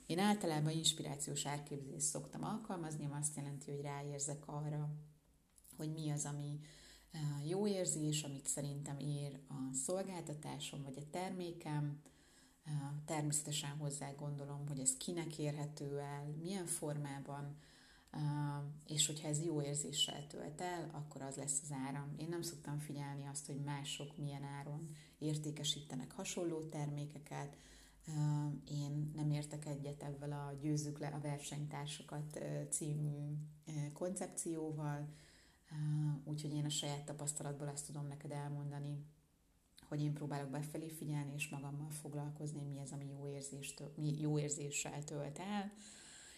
Én 0.09 0.19
általában 0.19 0.71
inspirációs 0.71 1.45
árképzést 1.45 2.05
szoktam 2.05 2.43
alkalmazni, 2.43 3.05
ami 3.05 3.13
azt 3.19 3.35
jelenti, 3.35 3.71
hogy 3.71 3.81
ráérzek 3.81 4.47
arra, 4.47 4.89
hogy 5.77 5.91
mi 5.91 6.09
az, 6.09 6.25
ami 6.25 6.59
jó 7.45 7.67
érzés, 7.67 8.23
amit 8.23 8.47
szerintem 8.47 8.99
ér 8.99 9.39
a 9.49 9.73
szolgáltatásom 9.73 10.83
vagy 10.83 10.97
a 10.97 11.09
termékem. 11.11 12.01
Természetesen 13.05 13.77
hozzá 13.77 14.11
gondolom, 14.11 14.67
hogy 14.67 14.79
ez 14.79 14.97
kinek 14.97 15.37
érhető 15.37 15.99
el, 15.99 16.35
milyen 16.39 16.65
formában, 16.65 17.57
és 18.87 19.05
hogyha 19.05 19.27
ez 19.27 19.43
jó 19.43 19.61
érzéssel 19.61 20.27
tölt 20.27 20.61
el, 20.61 20.89
akkor 20.93 21.21
az 21.21 21.35
lesz 21.35 21.59
az 21.63 21.71
áram. 21.85 22.13
Én 22.17 22.27
nem 22.29 22.41
szoktam 22.41 22.79
figyelni 22.79 23.25
azt, 23.25 23.45
hogy 23.45 23.59
mások 23.63 24.17
milyen 24.17 24.43
áron 24.43 24.95
értékesítenek 25.17 26.11
hasonló 26.11 26.61
termékeket, 26.61 27.57
én 28.65 29.11
nem 29.15 29.31
értek 29.31 29.65
egyet 29.65 30.03
ebben 30.03 30.31
a 30.31 30.53
Győzzük 30.61 30.99
le 30.99 31.07
a 31.07 31.19
versenytársakat 31.19 32.39
című 32.69 33.37
koncepcióval, 33.93 35.07
úgyhogy 36.23 36.53
én 36.53 36.65
a 36.65 36.69
saját 36.69 37.05
tapasztalatból 37.05 37.67
azt 37.67 37.85
tudom 37.85 38.07
neked 38.07 38.31
elmondani, 38.31 39.05
hogy 39.87 40.01
én 40.01 40.13
próbálok 40.13 40.49
befelé 40.49 40.89
figyelni, 40.89 41.33
és 41.33 41.49
magammal 41.49 41.89
foglalkozni, 41.89 42.63
mi 42.63 42.79
az, 42.79 42.91
ami 42.91 43.05
jó, 43.09 43.27
érzést, 43.27 43.83
mi 43.95 44.19
jó 44.19 44.39
érzéssel 44.39 45.03
tölt 45.03 45.39
el, 45.39 45.71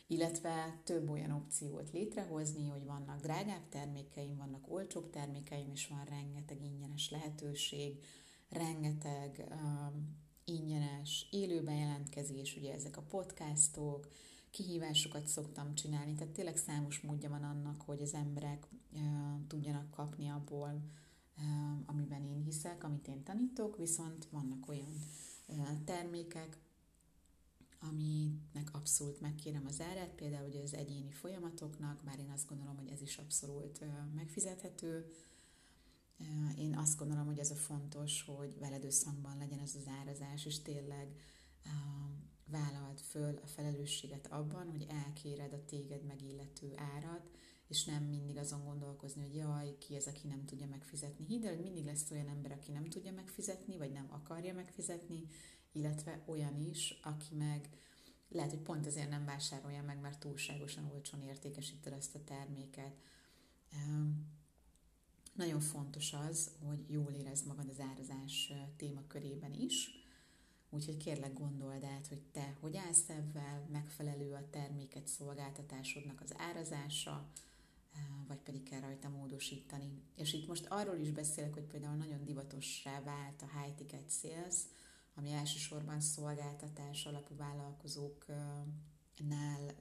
illetve 0.08 0.82
több 0.84 1.10
olyan 1.10 1.32
opciót 1.32 1.91
létrehozni, 1.91 2.68
hogy 2.68 2.86
vannak 2.86 3.22
drágább 3.22 3.70
termékeim, 3.70 4.38
vannak 4.38 4.72
olcsóbb 4.72 5.10
termékeim, 5.10 5.70
és 5.72 5.88
van 5.88 6.06
rengeteg 6.06 6.62
ingyenes 6.62 7.10
lehetőség, 7.10 8.03
rengeteg 8.50 9.46
um, 9.50 10.21
ingyenes 10.45 11.27
élőbejelentkezés, 11.31 12.55
ugye 12.55 12.74
ezek 12.74 12.98
a 12.98 13.01
podcastok, 13.01 14.07
kihívásokat 14.51 15.27
szoktam 15.27 15.75
csinálni, 15.75 16.13
tehát 16.13 16.33
tényleg 16.33 16.57
számos 16.57 17.00
módja 17.00 17.29
van 17.29 17.43
annak, 17.43 17.81
hogy 17.81 18.01
az 18.01 18.13
emberek 18.13 18.67
uh, 18.93 19.01
tudjanak 19.48 19.91
kapni 19.91 20.29
abból, 20.29 20.81
uh, 21.38 21.43
amiben 21.86 22.24
én 22.24 22.43
hiszek, 22.43 22.83
amit 22.83 23.07
én 23.07 23.24
tanítok, 23.24 23.77
viszont 23.77 24.27
vannak 24.31 24.67
olyan 24.67 24.93
uh, 25.48 25.83
termékek, 25.86 26.57
aminek 27.79 28.69
abszolút 28.71 29.21
megkérem 29.21 29.65
az 29.67 29.81
árát, 29.81 30.15
például 30.15 30.48
ugye 30.48 30.62
az 30.62 30.74
egyéni 30.74 31.12
folyamatoknak, 31.12 32.01
bár 32.03 32.19
én 32.19 32.29
azt 32.29 32.48
gondolom, 32.48 32.77
hogy 32.77 32.89
ez 32.89 33.01
is 33.01 33.17
abszolút 33.17 33.83
megfizethető, 34.15 35.12
én 36.58 36.78
azt 36.78 36.98
gondolom, 36.98 37.25
hogy 37.25 37.40
ez 37.40 37.51
a 37.51 37.56
fontos, 37.56 38.24
hogy 38.24 38.60
veled 38.60 38.84
összhangban 38.84 39.38
legyen 39.38 39.60
ez 39.60 39.75
az 39.75 39.88
árazás, 40.00 40.46
és 40.46 40.62
tényleg 40.62 41.16
vállalt 42.46 43.01
föl 43.01 43.40
a 43.44 43.48
felelősséget 43.48 44.28
abban, 44.28 44.70
hogy 44.72 44.86
elkéred 44.90 45.54
a 45.54 45.66
téged 45.66 46.04
megillető 46.04 46.74
árat, 46.75 47.30
és 47.68 47.84
nem 47.84 48.04
mindig 48.04 48.38
azon 48.38 48.63
gondolkozni, 48.63 49.22
hogy 49.22 49.36
jaj, 49.36 49.78
ki 49.78 49.96
az, 49.96 50.08
aki 50.08 50.28
nem 50.28 50.46
tudja 50.46 50.68
megfizetni. 50.68 51.25
Hidd 51.25 51.46
el, 51.46 51.54
hogy 51.54 51.63
mindig 51.63 51.86
lesz 51.86 52.12
olyan 52.12 52.28
ember, 52.28 52.51
aki 52.51 52.72
nem 52.72 52.90
tudja 52.90 53.12
megfizetni, 53.12 53.78
vagy 53.78 53.92
nem 53.92 54.08
akarja 54.10 54.54
megfizetni, 54.54 55.28
illetve 55.72 56.24
olyan 56.25 56.60
is, 56.60 57.00
aki 57.04 57.36
meg 57.36 57.70
lehet, 58.30 58.51
hogy 58.51 58.60
pont 58.60 58.86
ezért 58.86 59.10
nem 59.10 59.25
vásárolja 59.25 59.84
meg, 59.84 60.00
mert 60.00 60.20
túlságosan 60.20 60.86
olcsón 60.94 61.22
értékesíted 61.22 61.94
ezt 61.94 62.16
a 62.16 62.24
terméket. 62.24 62.96
Nagyon 65.41 65.60
fontos 65.60 66.13
az, 66.13 66.51
hogy 66.65 66.86
jól 66.88 67.12
érezd 67.12 67.48
magad 67.48 67.69
az 67.69 67.79
árazás 67.79 68.53
témakörében 68.77 69.53
is, 69.53 69.89
úgyhogy 70.69 70.98
kérlek 70.98 71.33
gondold 71.33 71.83
át, 71.83 72.07
hogy 72.07 72.21
te 72.31 72.57
hogy 72.60 72.77
állsz 72.77 73.10
ebben, 73.10 73.67
megfelelő 73.71 74.33
a 74.33 74.50
terméket 74.50 75.07
szolgáltatásodnak 75.07 76.21
az 76.21 76.33
árazása, 76.38 77.27
vagy 78.27 78.38
pedig 78.38 78.63
kell 78.63 78.79
rajta 78.79 79.10
módosítani. 79.10 80.01
És 80.15 80.33
itt 80.33 80.48
most 80.48 80.65
arról 80.69 80.98
is 80.98 81.12
beszélek, 81.12 81.53
hogy 81.53 81.63
például 81.63 81.95
nagyon 81.95 82.25
divatossá 82.25 83.03
vált 83.03 83.41
a 83.41 83.60
high 83.60 83.75
ticket 83.75 84.12
sales, 84.12 84.55
ami 85.15 85.31
elsősorban 85.31 86.01
szolgáltatás 86.01 87.05
alapú 87.05 87.36
vállalkozóknál 87.36 89.75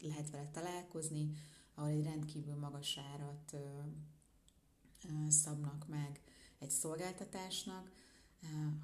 lehet 0.00 0.30
vele 0.30 0.48
találkozni, 0.52 1.32
ahol 1.78 1.90
egy 1.90 2.04
rendkívül 2.04 2.56
magas 2.56 2.98
árat 2.98 3.56
szabnak 5.28 5.88
meg 5.88 6.20
egy 6.58 6.70
szolgáltatásnak, 6.70 7.90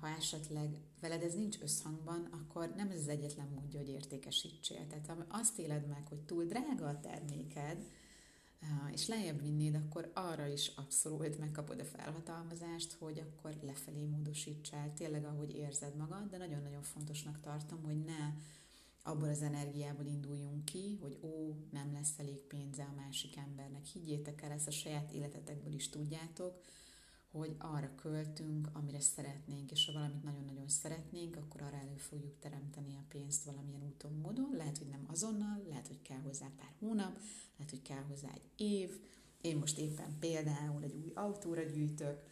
ha 0.00 0.08
esetleg 0.08 0.76
veled 1.00 1.22
ez 1.22 1.34
nincs 1.34 1.58
összhangban, 1.60 2.24
akkor 2.24 2.72
nem 2.76 2.90
ez 2.90 2.98
az 2.98 3.08
egyetlen 3.08 3.48
módja, 3.48 3.78
hogy 3.78 3.88
értékesítsél. 3.88 4.86
Tehát 4.86 5.06
ha 5.06 5.24
azt 5.28 5.58
éled 5.58 5.86
meg, 5.86 6.06
hogy 6.08 6.18
túl 6.18 6.44
drága 6.44 6.88
a 6.88 7.00
terméked, 7.00 7.84
és 8.92 9.06
lejjebb 9.08 9.40
vinnéd, 9.40 9.74
akkor 9.74 10.10
arra 10.14 10.46
is 10.46 10.68
abszolút 10.68 11.38
megkapod 11.38 11.80
a 11.80 11.84
felhatalmazást, 11.84 12.92
hogy 12.92 13.18
akkor 13.18 13.56
lefelé 13.62 14.04
módosítsál, 14.04 14.92
tényleg 14.92 15.24
ahogy 15.24 15.54
érzed 15.54 15.96
magad, 15.96 16.30
de 16.30 16.36
nagyon-nagyon 16.36 16.82
fontosnak 16.82 17.40
tartom, 17.40 17.82
hogy 17.82 18.04
ne 18.04 18.32
abból 19.06 19.28
az 19.28 19.42
energiából 19.42 20.06
induljunk 20.06 20.64
ki, 20.64 20.99
hogy 21.00 21.18
ó, 21.23 21.56
nem 21.70 21.92
lesz 21.92 22.18
elég 22.18 22.38
pénze 22.38 22.82
a 22.82 22.94
másik 22.96 23.37
embernek. 23.37 23.84
Higgyétek 23.84 24.42
el, 24.42 24.50
ezt 24.50 24.66
a 24.66 24.70
saját 24.70 25.12
életetekből 25.12 25.73
is 25.73 25.88
tudjátok, 25.88 26.62
hogy 27.30 27.54
arra 27.58 27.94
költünk, 27.94 28.68
amire 28.73 29.00
szeretnénk, 29.00 29.70
és 29.70 29.87
ha 29.87 29.92
valamit 29.92 30.23
nagyon-nagyon 30.23 30.68
szeretnénk, 30.68 31.37
akkor 31.37 31.62
arra 31.62 31.76
elő 31.76 31.96
fogjuk 31.96 32.38
teremteni 32.38 32.94
a 32.94 33.04
pénzt 33.08 33.44
valamilyen 33.44 33.82
úton, 33.82 34.12
módon. 34.12 34.54
Lehet, 34.56 34.78
hogy 34.78 34.88
nem 34.88 35.06
azonnal, 35.08 35.62
lehet, 35.68 35.87
hogy 35.87 36.02
kell 36.02 36.20
hozzá 36.20 36.46
pár 36.56 36.75
hónap, 36.78 37.18
lehet, 37.56 37.70
hogy 37.70 37.82
kell 37.82 38.02
hozzá 38.02 38.28
egy 38.34 38.50
év. 38.56 39.00
Én 39.40 39.56
most 39.56 39.78
éppen 39.78 40.18
például 40.18 40.82
egy 40.82 40.94
új 40.94 41.11
autóra 41.14 41.62
gyűjtök, 41.62 42.23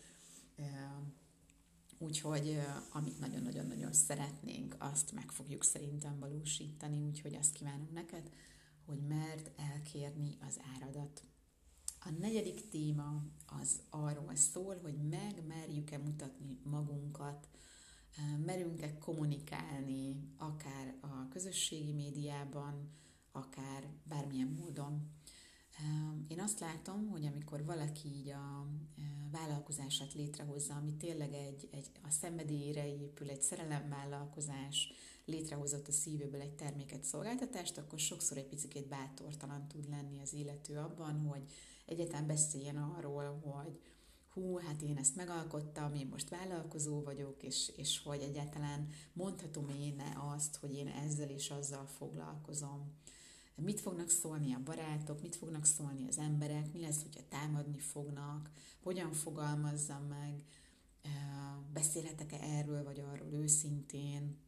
Úgyhogy 2.03 2.59
amit 2.93 3.19
nagyon-nagyon-nagyon 3.19 3.93
szeretnénk, 3.93 4.77
azt 4.79 5.13
meg 5.13 5.31
fogjuk 5.31 5.65
szerintem 5.65 6.19
valósítani, 6.19 7.03
úgyhogy 7.03 7.35
azt 7.35 7.53
kívánom 7.53 7.89
neked, 7.93 8.31
hogy 8.85 8.99
merd 9.07 9.53
elkérni 9.57 10.37
az 10.49 10.61
áradat. 10.75 11.23
A 12.01 12.11
negyedik 12.11 12.69
téma 12.69 13.23
az 13.47 13.83
arról 13.91 14.35
szól, 14.35 14.79
hogy 14.83 14.95
megmerjük-e 15.09 15.99
mutatni 15.99 16.59
magunkat, 16.65 17.49
merünk-e 18.45 18.99
kommunikálni, 18.99 20.17
akár 20.37 20.95
a 21.01 21.29
közösségi 21.29 21.93
médiában, 21.93 22.91
akár 23.33 23.89
bármilyen 24.05 24.49
módon. 24.49 25.11
Én 26.29 26.41
azt 26.41 26.61
látom, 26.61 27.09
hogy 27.09 27.27
amikor 27.27 27.65
valaki 27.65 28.09
így 28.09 28.29
a 28.29 28.67
vállalkozását 29.33 30.15
létrehozza, 30.15 30.75
ami 30.75 30.97
tényleg 30.97 31.33
egy, 31.33 31.69
egy 31.71 31.91
a 32.03 32.11
szenvedélyre 32.11 32.87
épül, 32.89 33.31
egy 33.31 33.43
szerelemvállalkozás, 33.43 34.93
létrehozott 35.25 35.89
a 35.89 35.93
szívéből 35.93 36.41
egy 36.41 36.55
terméket, 36.55 37.05
szolgáltatást, 37.05 37.79
akkor 37.79 37.99
sokszor 37.99 38.37
egy 38.37 38.49
picit 38.49 38.89
bátortalan 38.89 39.69
tud 39.69 39.89
lenni 39.89 40.21
az 40.21 40.33
illető 40.33 40.77
abban, 40.77 41.21
hogy 41.21 41.43
egyáltalán 41.87 42.27
beszéljen 42.27 42.77
arról, 42.77 43.41
hogy 43.45 43.81
hú, 44.33 44.57
hát 44.57 44.83
én 44.83 44.97
ezt 44.97 45.17
megalkottam, 45.17 45.95
én 45.95 46.07
most 46.11 46.29
vállalkozó 46.29 47.03
vagyok, 47.03 47.43
és, 47.43 47.73
és 47.77 48.03
hogy 48.05 48.21
egyáltalán 48.21 48.89
mondhatom 49.13 49.69
én 49.69 50.03
azt, 50.35 50.57
hogy 50.57 50.75
én 50.75 50.87
ezzel 50.87 51.29
és 51.29 51.51
azzal 51.51 51.87
foglalkozom 51.87 52.93
mit 53.55 53.81
fognak 53.81 54.09
szólni 54.09 54.55
a 54.55 54.63
barátok, 54.65 55.23
mit 55.23 55.37
fognak 55.37 55.65
szólni 55.65 56.07
az 56.09 56.19
emberek, 56.19 56.73
mi 56.73 56.81
lesz, 56.81 57.03
hogyha 57.03 57.29
támadni 57.29 57.79
fognak, 57.79 58.51
hogyan 58.83 59.13
fogalmazzam 59.13 60.03
meg, 60.03 60.45
beszélhetek-e 61.73 62.39
erről 62.41 62.85
vagy 62.85 63.01
arról 63.01 63.33
őszintén, 63.33 64.39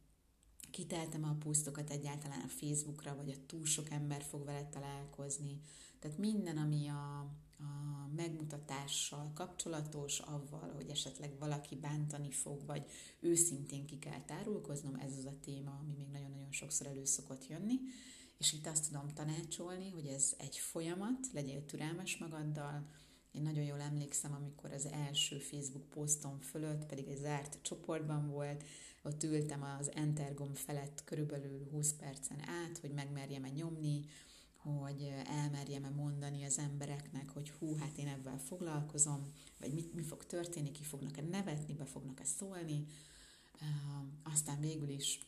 kiteltem 0.71 1.23
a 1.23 1.35
pusztokat 1.39 1.89
egyáltalán 1.89 2.41
a 2.41 2.47
Facebookra, 2.47 3.15
vagy 3.15 3.29
a 3.29 3.45
túl 3.45 3.65
sok 3.65 3.89
ember 3.89 4.23
fog 4.23 4.45
vele 4.45 4.69
találkozni. 4.69 5.61
Tehát 5.99 6.17
minden, 6.17 6.57
ami 6.57 6.87
a, 6.87 7.19
a 7.57 8.09
megmutatással 8.15 9.31
kapcsolatos, 9.33 10.19
avval, 10.19 10.71
hogy 10.75 10.89
esetleg 10.89 11.37
valaki 11.39 11.75
bántani 11.75 12.31
fog, 12.31 12.65
vagy 12.65 12.85
őszintén 13.19 13.85
ki 13.85 13.99
kell 13.99 14.21
tárulkoznom, 14.25 14.95
ez 14.95 15.17
az 15.17 15.25
a 15.25 15.39
téma, 15.41 15.79
ami 15.81 15.93
még 15.97 16.07
nagyon-nagyon 16.07 16.51
sokszor 16.51 16.87
elő 16.87 17.05
szokott 17.05 17.47
jönni. 17.47 17.75
És 18.37 18.53
itt 18.53 18.67
azt 18.67 18.87
tudom 18.87 19.13
tanácsolni, 19.13 19.89
hogy 19.89 20.05
ez 20.05 20.33
egy 20.37 20.57
folyamat, 20.57 21.31
legyél 21.33 21.65
türelmes 21.65 22.17
magaddal. 22.17 22.85
Én 23.31 23.41
nagyon 23.41 23.63
jól 23.63 23.81
emlékszem, 23.81 24.33
amikor 24.33 24.71
az 24.71 24.85
első 24.85 25.39
Facebook 25.39 25.89
posztom 25.89 26.39
fölött, 26.39 26.85
pedig 26.85 27.07
egy 27.07 27.17
zárt 27.17 27.59
csoportban 27.61 28.29
volt, 28.29 28.63
ott 29.03 29.23
ültem 29.23 29.63
az 29.79 29.91
Entergom 29.93 30.53
felett 30.53 31.03
körülbelül 31.03 31.67
20 31.71 31.93
percen 31.93 32.39
át, 32.39 32.77
hogy 32.77 32.91
megmerjem-e 32.91 33.49
nyomni, 33.49 34.05
hogy 34.55 35.13
elmerjem-e 35.25 35.89
mondani 35.89 36.43
az 36.43 36.57
embereknek, 36.57 37.29
hogy 37.29 37.49
hú, 37.49 37.75
hát 37.75 37.97
én 37.97 38.07
ebben 38.07 38.37
foglalkozom, 38.37 39.33
vagy 39.59 39.73
mit, 39.73 39.93
mi 39.93 40.01
fog 40.01 40.25
történni, 40.25 40.71
ki 40.71 40.83
fognak-e 40.83 41.21
nevetni, 41.21 41.73
be 41.73 41.85
fognak-e 41.85 42.23
szólni. 42.23 42.85
Aztán 44.23 44.59
végül 44.59 44.89
is 44.89 45.19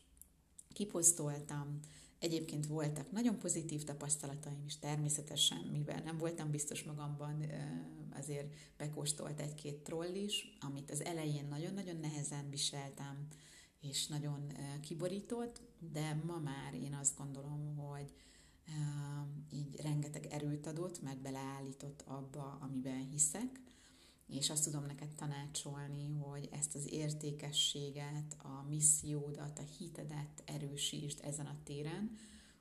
kiposztoltam, 0.74 1.80
Egyébként 2.20 2.66
voltak 2.66 3.12
nagyon 3.12 3.40
pozitív 3.40 3.84
tapasztalataim 3.84 4.64
is, 4.66 4.80
természetesen, 4.80 5.58
mivel 5.72 6.02
nem 6.02 6.18
voltam 6.18 6.52
biztos 6.52 6.84
magamban, 6.84 7.46
azért 8.18 8.54
bekóstolt 8.78 9.40
egy-két 9.40 9.84
troll 9.84 10.14
is, 10.14 10.58
amit 10.60 10.92
az 10.92 11.04
elején 11.04 11.48
nagyon-nagyon 11.48 11.98
nehezen 11.98 12.50
viseltem, 12.50 13.28
és 13.82 14.08
nagyon 14.08 14.52
kiborított, 14.82 15.62
de 15.92 16.22
ma 16.26 16.40
már 16.40 16.74
én 16.74 16.94
azt 16.94 17.18
gondolom, 17.18 17.76
hogy 17.76 18.14
így 19.52 19.82
rengeteg 19.82 20.26
erőt 20.26 20.68
adott, 20.68 21.02
meg 21.02 21.18
beleállított 21.18 22.04
abba, 22.08 22.58
amiben 22.62 23.10
hiszek, 23.12 23.60
és 24.28 24.50
azt 24.50 24.64
tudom 24.64 24.86
neked 24.86 25.16
tanácsolni, 25.16 26.14
hogy 26.14 26.50
ezt 26.52 26.76
az 26.76 26.92
értékességet, 26.92 28.38
a 28.44 28.66
missziódat, 28.70 29.60
a 29.60 29.64
hitedet 29.78 30.44
erősítsd 30.46 31.20
ezen 31.24 31.46
a 31.46 31.60
téren, 31.64 32.18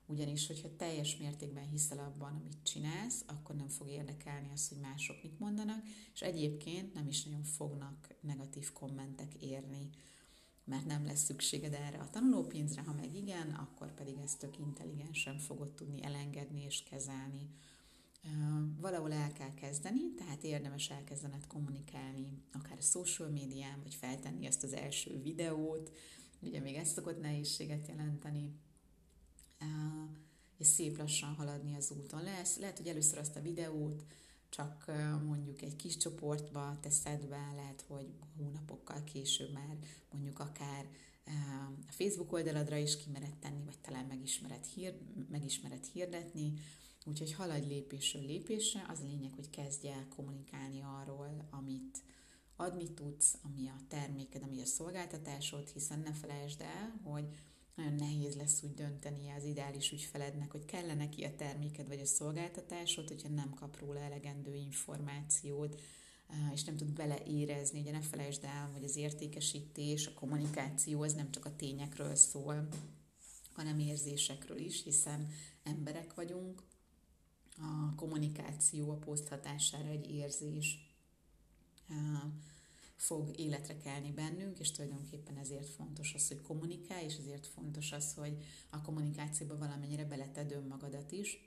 ugyanis, 0.07 0.47
hogyha 0.47 0.77
teljes 0.77 1.17
mértékben 1.17 1.69
hiszel 1.69 1.99
abban, 1.99 2.35
amit 2.35 2.63
csinálsz, 2.63 3.25
akkor 3.27 3.57
nem 3.57 3.69
fog 3.69 3.89
érdekelni 3.89 4.49
az, 4.53 4.69
hogy 4.69 4.79
mások 4.79 5.23
mit 5.23 5.39
mondanak, 5.39 5.83
és 6.15 6.21
egyébként 6.21 6.95
nem 6.95 7.07
is 7.07 7.25
nagyon 7.25 7.43
fognak 7.45 8.15
negatív 8.21 8.73
kommentek 8.73 9.35
érni, 9.35 9.91
mert 10.65 10.87
nem 10.87 11.07
lesz 11.07 11.25
szükséged 11.25 11.73
erre 11.73 11.99
a 11.99 12.11
tanulópénzre, 12.11 12.83
ha 12.83 12.93
meg 12.93 13.15
igen, 13.15 13.51
akkor 13.51 13.95
pedig 13.95 14.17
ezt 14.25 14.39
tök 14.39 14.59
intelligensen 14.59 15.39
fogod 15.39 15.73
tudni 15.73 16.03
elengedni 16.03 16.63
és 16.65 16.83
kezelni 16.83 17.51
valahol 18.81 19.13
el 19.13 19.33
kell 19.33 19.55
kezdeni, 19.55 20.15
tehát 20.15 20.43
érdemes 20.43 20.91
elkezdened 20.91 21.47
kommunikálni, 21.47 22.43
akár 22.53 22.77
a 22.79 22.83
social 22.83 23.29
médián, 23.29 23.81
vagy 23.83 23.95
feltenni 23.95 24.47
ezt 24.47 24.63
az 24.63 24.73
első 24.73 25.21
videót, 25.23 25.93
ugye 26.41 26.61
még 26.61 26.75
ez 26.75 26.89
szokott 26.89 27.21
nehézséget 27.21 27.89
jelenteni, 27.89 28.55
és 30.59 30.67
szép 30.67 30.99
lassan 30.99 31.35
haladni 31.35 31.75
az 31.75 31.91
úton. 31.91 32.23
Lesz, 32.23 32.59
lehet, 32.59 32.77
hogy 32.77 32.87
először 32.87 33.19
azt 33.19 33.37
a 33.37 33.41
videót 33.43 34.05
csak 34.49 34.91
mondjuk 35.25 35.63
egy 35.63 35.77
kis 35.77 35.97
csoportba 35.97 36.79
teszed 36.81 37.27
be, 37.27 37.53
lehet, 37.57 37.85
hogy 37.89 38.13
hónapokkal 38.37 39.05
később 39.05 39.53
már 39.53 39.77
mondjuk 40.11 40.39
akár 40.39 40.87
a 41.89 41.93
Facebook 41.93 42.33
oldaladra 42.33 42.77
is 42.77 42.97
kimered 42.97 43.35
tenni, 43.35 43.65
vagy 43.65 43.79
talán 43.79 44.05
megismered, 44.05 44.65
hír, 44.65 44.95
megismered 45.31 45.85
hirdetni, 45.93 46.53
Úgyhogy 47.09 47.33
haladj 47.33 47.67
lépésről 47.67 48.23
lépésre, 48.23 48.87
az 48.89 49.01
a 49.01 49.07
lényeg, 49.07 49.33
hogy 49.35 49.51
kezdj 49.51 49.89
el 49.89 50.07
kommunikálni 50.17 50.81
arról, 50.81 51.49
amit 51.51 52.03
adni 52.57 52.95
tudsz, 52.95 53.39
ami 53.43 53.69
a 53.69 53.81
terméked, 53.89 54.43
ami 54.43 54.61
a 54.61 54.65
szolgáltatásod, 54.65 55.69
hiszen 55.69 56.01
ne 56.01 56.13
felejtsd 56.13 56.61
el, 56.61 57.01
hogy 57.03 57.29
nagyon 57.75 57.95
nehéz 57.95 58.37
lesz 58.37 58.63
úgy 58.63 58.75
dönteni 58.75 59.31
az 59.31 59.45
ideális 59.45 59.93
ügyfelednek, 59.93 60.51
hogy 60.51 60.65
kellene 60.65 60.95
neki 60.95 61.25
a 61.25 61.35
terméked 61.35 61.89
vagy 61.89 62.01
a 62.01 62.07
szolgáltatásod, 62.07 63.09
hogyha 63.09 63.29
nem 63.29 63.55
kap 63.55 63.79
róla 63.79 64.01
elegendő 64.01 64.55
információt, 64.55 65.81
eh, 66.29 66.53
és 66.53 66.65
nem 66.65 66.77
tud 66.77 66.93
beleérezni. 66.93 67.81
Ugye 67.81 67.91
ne 67.91 68.01
felejtsd 68.01 68.45
el, 68.45 68.71
hogy 68.73 68.85
az 68.85 68.97
értékesítés, 68.97 70.07
a 70.07 70.15
kommunikáció 70.15 71.03
az 71.03 71.15
nem 71.15 71.31
csak 71.31 71.45
a 71.45 71.57
tényekről 71.57 72.15
szól, 72.15 72.69
hanem 73.53 73.79
érzésekről 73.79 74.59
is, 74.59 74.83
hiszen 74.83 75.29
emberek 75.63 76.15
vagyunk, 76.15 76.63
a 77.59 77.95
kommunikáció, 77.95 78.91
a 78.91 78.97
poszt 78.97 79.29
hatására 79.29 79.89
egy 79.89 80.11
érzés 80.11 80.87
fog 82.97 83.39
életre 83.39 83.77
kelni 83.77 84.13
bennünk, 84.13 84.59
és 84.59 84.71
tulajdonképpen 84.71 85.37
ezért 85.37 85.69
fontos 85.69 86.15
az, 86.15 86.29
hogy 86.29 86.43
kommunikálj, 86.43 87.05
és 87.05 87.17
ezért 87.17 87.47
fontos 87.47 87.93
az, 87.93 88.15
hogy 88.15 88.45
a 88.71 88.83
kommunikációba 88.83 89.59
valamennyire 89.59 90.05
beleted 90.05 90.53
önmagadat 90.53 91.13
is, 91.13 91.39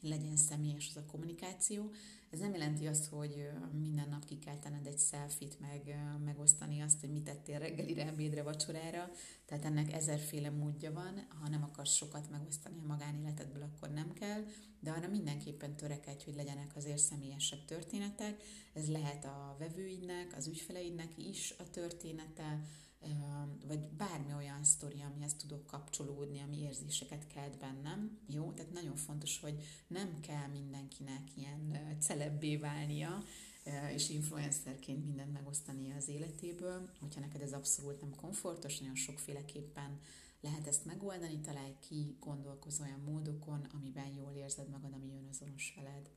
legyen 0.00 0.36
személyes 0.36 0.88
az 0.88 0.96
a 0.96 1.06
kommunikáció. 1.06 1.90
Ez 2.30 2.38
nem 2.38 2.52
jelenti 2.52 2.86
azt, 2.86 3.06
hogy 3.06 3.48
minden 3.72 4.08
nap 4.08 4.24
ki 4.24 4.38
kell 4.38 4.58
tenned 4.58 4.86
egy 4.86 4.98
selfit, 4.98 5.60
meg 5.60 5.96
megosztani 6.24 6.80
azt, 6.80 7.00
hogy 7.00 7.10
mit 7.10 7.24
tettél 7.24 7.58
reggelire, 7.58 8.06
ebédre, 8.06 8.42
vacsorára. 8.42 9.10
Tehát 9.44 9.64
ennek 9.64 9.92
ezerféle 9.92 10.50
módja 10.50 10.92
van. 10.92 11.26
Ha 11.40 11.48
nem 11.48 11.62
akarsz 11.62 11.94
sokat 11.94 12.30
megosztani 12.30 12.78
a 12.78 12.86
magánéletedből, 12.86 13.62
akkor 13.62 13.90
nem 13.90 14.12
kell, 14.12 14.44
de 14.80 14.90
arra 14.90 15.08
mindenképpen 15.08 15.76
törekedj, 15.76 16.24
hogy 16.24 16.34
legyenek 16.34 16.76
azért 16.76 16.98
személyesebb 16.98 17.64
történetek. 17.64 18.42
Ez 18.72 18.88
lehet 18.88 19.24
a 19.24 19.56
vevőidnek, 19.58 20.36
az 20.36 20.46
ügyfeleidnek 20.46 21.18
is 21.18 21.54
a 21.58 21.70
története, 21.70 22.60
vagy 23.66 23.80
bármi 23.80 24.32
olyan 24.32 24.64
sztori, 24.64 25.00
amihez 25.00 25.34
tudok 25.34 25.66
kapcsolódni, 25.66 26.40
ami 26.40 26.60
érzéseket 26.60 27.26
kelt 27.26 27.58
bennem. 27.58 28.18
Jó, 28.26 28.52
tehát 28.52 28.72
nagyon 28.72 28.96
fontos, 28.96 29.40
hogy 29.40 29.62
nem 29.86 30.20
kell 30.20 30.46
mindenkinek 30.46 31.36
ilyen 31.36 31.96
celebbé 32.00 32.56
válnia, 32.56 33.22
és 33.94 34.08
influencerként 34.08 35.04
mindent 35.04 35.32
megosztani 35.32 35.92
az 35.92 36.08
életéből. 36.08 36.90
Hogyha 37.00 37.20
neked 37.20 37.40
ez 37.40 37.52
abszolút 37.52 38.00
nem 38.00 38.14
komfortos, 38.14 38.78
nagyon 38.78 38.94
sokféleképpen 38.94 40.00
lehet 40.40 40.66
ezt 40.66 40.84
megoldani, 40.84 41.40
találj 41.40 41.76
ki, 41.88 42.16
gondolkozz 42.20 42.80
olyan 42.80 43.00
módokon, 43.00 43.66
amiben 43.72 44.06
jól 44.06 44.32
érzed 44.32 44.68
magad, 44.68 44.92
ami 44.92 45.12
jön 45.12 45.28
azonos 45.30 45.74
veled. 45.76 46.10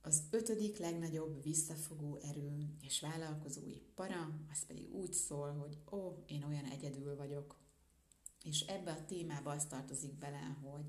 Az 0.00 0.22
ötödik 0.30 0.78
legnagyobb 0.78 1.42
visszafogó 1.42 2.16
erő 2.16 2.76
és 2.82 3.00
vállalkozói 3.00 3.78
para, 3.94 4.40
az 4.52 4.66
pedig 4.66 4.94
úgy 4.94 5.12
szól, 5.12 5.52
hogy 5.52 5.78
ó, 5.90 6.24
én 6.26 6.44
olyan 6.44 6.64
egyedül 6.64 7.16
vagyok. 7.16 7.56
És 8.44 8.60
ebbe 8.60 8.90
a 8.90 9.04
témába 9.04 9.50
az 9.50 9.66
tartozik 9.66 10.18
bele, 10.18 10.56
hogy 10.62 10.84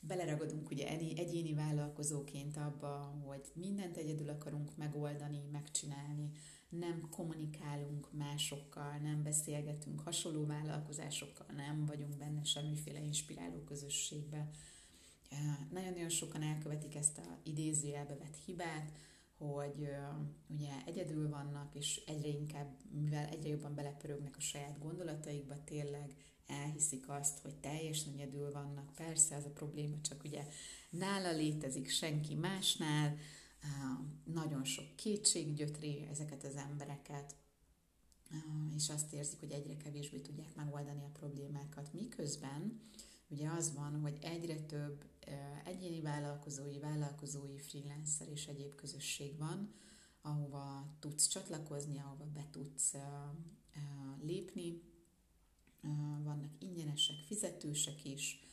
beleragadunk 0.00 0.70
ugye 0.70 0.88
egyéni 0.88 1.54
vállalkozóként 1.54 2.56
abba, 2.56 3.20
hogy 3.26 3.52
mindent 3.54 3.96
egyedül 3.96 4.28
akarunk 4.28 4.76
megoldani, 4.76 5.48
megcsinálni, 5.52 6.30
nem 6.68 7.08
kommunikálunk 7.10 8.12
másokkal, 8.12 8.96
nem 8.96 9.22
beszélgetünk 9.22 10.00
hasonló 10.00 10.46
vállalkozásokkal, 10.46 11.46
nem 11.56 11.86
vagyunk 11.86 12.16
benne 12.16 12.44
semmiféle 12.44 13.00
inspiráló 13.00 13.64
közösségbe. 13.64 14.50
Nagyon-nagyon 15.70 16.08
sokan 16.08 16.42
elkövetik 16.42 16.94
ezt 16.94 17.18
a 17.18 17.38
idézőjelbe 17.42 18.14
vett 18.16 18.36
hibát, 18.44 18.92
hogy 19.38 19.88
ugye 20.46 20.70
egyedül 20.86 21.28
vannak, 21.28 21.74
és 21.74 22.02
egyre 22.06 22.28
inkább, 22.28 22.76
mivel 22.90 23.28
egyre 23.28 23.48
jobban 23.48 23.74
belepörögnek 23.74 24.36
a 24.36 24.40
saját 24.40 24.78
gondolataikba, 24.78 25.64
tényleg 25.64 26.14
elhiszik 26.46 27.08
azt, 27.08 27.38
hogy 27.38 27.54
teljesen 27.54 28.12
egyedül 28.12 28.52
vannak. 28.52 28.94
Persze 28.94 29.34
ez 29.34 29.44
a 29.44 29.50
probléma 29.50 30.00
csak 30.00 30.24
ugye 30.24 30.46
nála 30.90 31.32
létezik, 31.32 31.88
senki 31.88 32.34
másnál, 32.34 33.16
nagyon 34.24 34.64
sok 34.64 34.96
kétség 34.96 35.54
gyötri 35.54 36.06
ezeket 36.10 36.44
az 36.44 36.56
embereket, 36.56 37.34
és 38.76 38.88
azt 38.88 39.12
érzik, 39.12 39.40
hogy 39.40 39.50
egyre 39.50 39.76
kevésbé 39.76 40.18
tudják 40.18 40.54
megoldani 40.54 41.02
a 41.02 41.18
problémákat. 41.18 41.92
Miközben 41.92 42.80
ugye 43.30 43.48
az 43.48 43.74
van, 43.74 44.00
hogy 44.00 44.18
egyre 44.20 44.60
több 44.60 45.04
egyéni 45.64 46.00
vállalkozói, 46.00 46.78
vállalkozói, 46.78 47.58
freelancer 47.58 48.28
és 48.28 48.46
egyéb 48.46 48.74
közösség 48.74 49.38
van, 49.38 49.72
ahova 50.22 50.96
tudsz 50.98 51.26
csatlakozni, 51.26 51.98
ahova 51.98 52.24
be 52.34 52.46
tudsz 52.50 52.94
lépni. 54.22 54.82
Vannak 56.22 56.52
ingyenesek, 56.58 57.16
fizetősek 57.16 58.04
is, 58.04 58.48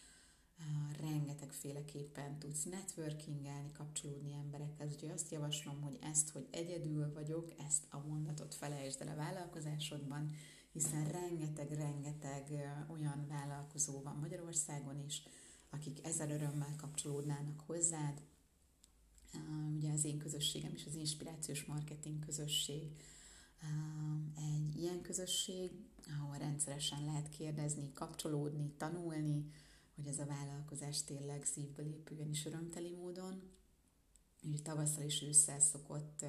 rengetegféleképpen 1.00 2.40
tudsz 2.40 2.63
networkingelni, 2.63 3.72
kapcsolódni 3.72 4.34
emberekhez. 4.34 4.94
Úgyhogy 4.94 5.10
azt 5.10 5.32
javaslom, 5.32 5.82
hogy 5.82 5.98
ezt, 6.02 6.30
hogy 6.30 6.48
egyedül 6.52 7.13
vagyok, 7.13 7.54
ezt 7.68 7.84
a 7.90 8.00
mondatot 8.00 8.56
felejtsd 8.56 9.02
el 9.02 9.08
a 9.08 9.16
vállalkozásodban, 9.16 10.34
hiszen 10.71 11.08
rengeteg-rengeteg 11.12 12.49
olyan 12.88 13.27
vállalkozó 13.27 14.01
van 14.01 14.15
Magyarországon 14.15 15.03
is, 15.06 15.23
akik 15.69 16.06
ezer 16.06 16.32
örömmel 16.32 16.75
kapcsolódnának 16.77 17.60
hozzád. 17.65 18.21
Ugye 19.75 19.91
az 19.91 20.06
én 20.06 20.17
közösségem 20.17 20.73
is 20.73 20.86
az 20.86 20.95
inspirációs 20.95 21.65
marketing 21.65 22.25
közösség, 22.25 22.91
egy 24.36 24.75
ilyen 24.75 25.01
közösség, 25.01 25.71
ahol 26.19 26.38
rendszeresen 26.38 27.06
lehet 27.06 27.30
kérdezni, 27.30 27.91
kapcsolódni, 27.93 28.73
tanulni, 28.77 29.51
hogy 29.95 30.08
ez 30.08 30.19
a 30.19 30.25
vállalkozás 30.25 31.03
tényleg 31.03 31.45
szívből 31.45 31.86
épüljön 31.86 32.30
és 32.30 32.45
örömteli 32.45 32.91
módon. 32.91 33.41
Ugye 34.43 34.60
tavasszal 34.62 35.03
és 35.03 35.21
ősszel 35.21 35.60
szokott 35.60 36.25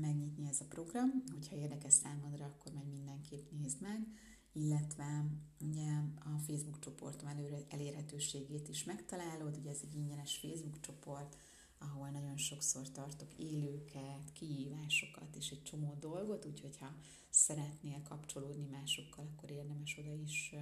megnyitni 0.00 0.48
ez 0.48 0.60
a 0.60 0.66
program, 0.68 1.22
hogyha 1.32 1.56
érdekes 1.56 1.92
számodra, 1.92 2.44
akkor 2.44 2.72
majd 2.72 2.88
mindenképp 2.88 3.50
nézd 3.50 3.80
meg, 3.80 4.06
illetve 4.52 5.24
ugye 5.60 5.90
a 6.18 6.38
Facebook 6.46 6.78
csoportom 6.78 7.28
előre, 7.28 7.64
elérhetőségét 7.68 8.68
is 8.68 8.84
megtalálod, 8.84 9.56
ugye 9.56 9.70
ez 9.70 9.80
egy 9.82 9.94
ingyenes 9.94 10.36
Facebook 10.36 10.80
csoport, 10.80 11.36
ahol 11.78 12.08
nagyon 12.08 12.36
sokszor 12.36 12.90
tartok 12.90 13.38
élőket, 13.38 14.32
kihívásokat 14.32 15.36
és 15.36 15.50
egy 15.50 15.62
csomó 15.62 15.96
dolgot, 16.00 16.44
úgyhogy 16.44 16.78
ha 16.78 16.94
szeretnél 17.30 18.02
kapcsolódni 18.02 18.66
másokkal, 18.66 19.30
akkor 19.34 19.50
érdemes 19.50 19.98
oda 19.98 20.14
is 20.14 20.54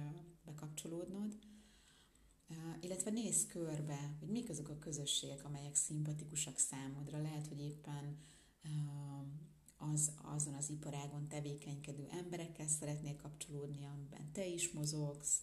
bekapcsolódnod. 0.45 1.37
Illetve 2.81 3.09
néz 3.09 3.45
körbe, 3.45 4.15
hogy 4.19 4.29
mik 4.29 4.49
azok 4.49 4.69
a 4.69 4.77
közösségek, 4.77 5.45
amelyek 5.45 5.75
szimpatikusak 5.75 6.57
számodra. 6.57 7.21
Lehet, 7.21 7.47
hogy 7.47 7.59
éppen 7.59 8.17
az, 9.77 10.11
azon 10.21 10.53
az 10.53 10.69
iparágon 10.69 11.27
tevékenykedő 11.27 12.07
emberekkel 12.11 12.67
szeretnél 12.67 13.15
kapcsolódni, 13.15 13.85
amiben 13.85 14.31
te 14.31 14.45
is 14.45 14.71
mozogsz. 14.71 15.41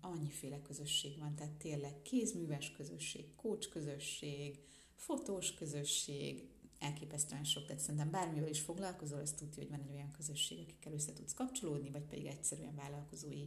Annyiféle 0.00 0.62
közösség 0.62 1.18
van, 1.18 1.34
tehát 1.34 1.52
tényleg 1.52 2.02
kézműves 2.02 2.72
közösség, 2.72 3.34
coach 3.34 3.68
közösség, 3.68 4.58
fotós 4.94 5.54
közösség, 5.54 6.48
elképesztően 6.78 7.44
sok, 7.44 7.66
tehát 7.66 7.82
szerintem 7.82 8.10
bármivel 8.10 8.48
is 8.48 8.60
foglalkozol, 8.60 9.20
azt 9.20 9.36
tudja, 9.36 9.62
hogy 9.62 9.70
van 9.70 9.80
egy 9.80 9.94
olyan 9.94 10.10
közösség, 10.10 10.58
akikkel 10.58 10.92
össze 10.92 11.12
tudsz 11.12 11.34
kapcsolódni, 11.34 11.90
vagy 11.90 12.04
pedig 12.04 12.26
egyszerűen 12.26 12.74
vállalkozói 12.74 13.44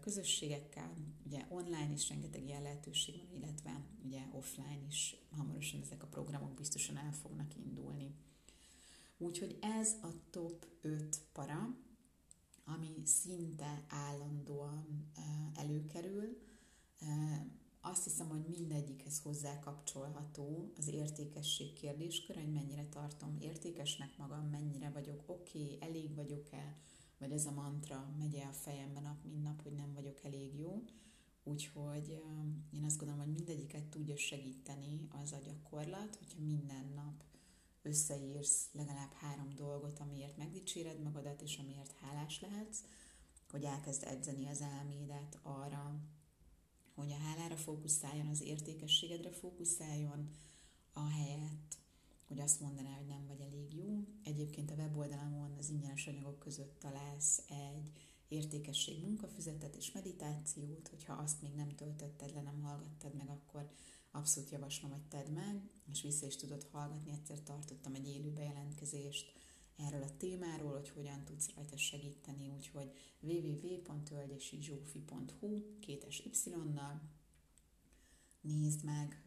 közösségekkel, 0.00 0.92
ugye 1.26 1.46
online 1.48 1.92
is 1.92 2.08
rengeteg 2.08 2.44
ilyen 2.44 2.62
lehetőség 2.62 3.16
van, 3.16 3.36
illetve 3.36 3.84
ugye 4.04 4.22
offline 4.32 4.86
is 4.88 5.16
hamarosan 5.30 5.80
ezek 5.80 6.02
a 6.02 6.06
programok 6.06 6.54
biztosan 6.54 6.96
el 6.96 7.12
fognak 7.12 7.56
indulni. 7.56 8.14
Úgyhogy 9.18 9.58
ez 9.60 9.92
a 10.02 10.08
top 10.30 10.66
5 10.80 11.20
para, 11.32 11.76
ami 12.64 12.92
szinte 13.04 13.84
állandóan 13.88 15.10
előkerül. 15.54 16.38
Azt 17.80 18.04
hiszem, 18.04 18.28
hogy 18.28 18.44
mindegyikhez 18.48 19.20
hozzá 19.20 19.58
kapcsolható 19.58 20.72
az 20.76 20.88
értékesség 20.88 21.72
kérdéskör, 21.72 22.36
hogy 22.36 22.52
mennyire 22.52 22.86
tartom 22.88 23.36
értékesnek 23.40 24.16
magam, 24.16 24.48
mennyire 24.48 24.90
vagyok 24.90 25.22
oké, 25.26 25.62
okay, 25.62 25.78
elég 25.80 26.14
vagyok-e, 26.14 26.76
vagy 27.18 27.32
ez 27.32 27.46
a 27.46 27.50
mantra 27.50 28.14
megy 28.18 28.34
el 28.34 28.48
a 28.48 28.52
fejemben 28.52 29.02
nap, 29.02 29.24
mint 29.24 29.42
nap, 29.42 29.62
hogy 29.62 29.72
nem 29.72 29.92
vagyok 29.94 30.24
elég 30.24 30.58
jó. 30.58 30.84
Úgyhogy 31.44 32.22
én 32.70 32.84
azt 32.84 32.98
gondolom, 32.98 33.24
hogy 33.24 33.32
mindegyiket 33.32 33.84
tudja 33.84 34.16
segíteni 34.16 35.08
az 35.22 35.32
a 35.32 35.38
gyakorlat, 35.44 36.16
hogyha 36.16 36.42
minden 36.42 36.92
nap 36.94 37.24
összeírsz 37.82 38.68
legalább 38.72 39.12
három 39.12 39.54
dolgot, 39.54 39.98
amiért 39.98 40.36
megdicséred 40.36 41.02
magadat, 41.02 41.42
és 41.42 41.58
amiért 41.58 41.92
hálás 42.00 42.40
lehetsz, 42.40 42.78
hogy 43.50 43.64
elkezd 43.64 44.02
edzeni 44.04 44.46
az 44.46 44.60
elmédet 44.60 45.38
arra, 45.42 46.00
hogy 46.94 47.12
a 47.12 47.16
hálára 47.16 47.56
fókuszáljon, 47.56 48.26
az 48.26 48.40
értékességedre 48.40 49.30
fókuszáljon, 49.30 50.30
ahelyett, 50.92 51.65
hogy 52.26 52.40
azt 52.40 52.60
mondaná, 52.60 52.96
hogy 52.96 53.06
nem 53.06 53.26
vagy 53.26 53.40
elég 53.40 53.74
jó. 53.74 54.04
Egyébként 54.22 54.70
a 54.70 54.74
weboldalamon 54.74 55.54
az 55.58 55.68
ingyenes 55.68 56.06
anyagok 56.06 56.38
között 56.38 56.78
találsz 56.78 57.42
egy 57.48 57.90
értékesség 58.28 59.02
munkafüzetet 59.02 59.76
és 59.76 59.92
meditációt, 59.92 60.88
hogyha 60.88 61.12
azt 61.12 61.42
még 61.42 61.54
nem 61.54 61.74
töltötted 61.74 62.34
le, 62.34 62.42
nem 62.42 62.62
hallgattad 62.62 63.14
meg, 63.14 63.28
akkor 63.28 63.70
abszolút 64.10 64.50
javaslom, 64.50 64.90
hogy 64.90 65.06
tedd 65.08 65.30
meg, 65.30 65.70
és 65.90 66.02
vissza 66.02 66.26
is 66.26 66.36
tudod 66.36 66.66
hallgatni. 66.70 67.12
Egyszer 67.12 67.40
tartottam 67.40 67.94
egy 67.94 68.08
élő 68.08 68.30
bejelentkezést 68.30 69.32
erről 69.76 70.02
a 70.02 70.16
témáról, 70.16 70.72
hogy 70.72 70.88
hogyan 70.88 71.24
tudsz 71.24 71.54
rajta 71.54 71.76
segíteni, 71.76 72.48
úgyhogy 72.48 72.92
www.tölgyesizsófi.hu 73.20 75.78
kétes 75.80 76.22
y-nal 76.24 77.00
nézd 78.40 78.84
meg, 78.84 79.20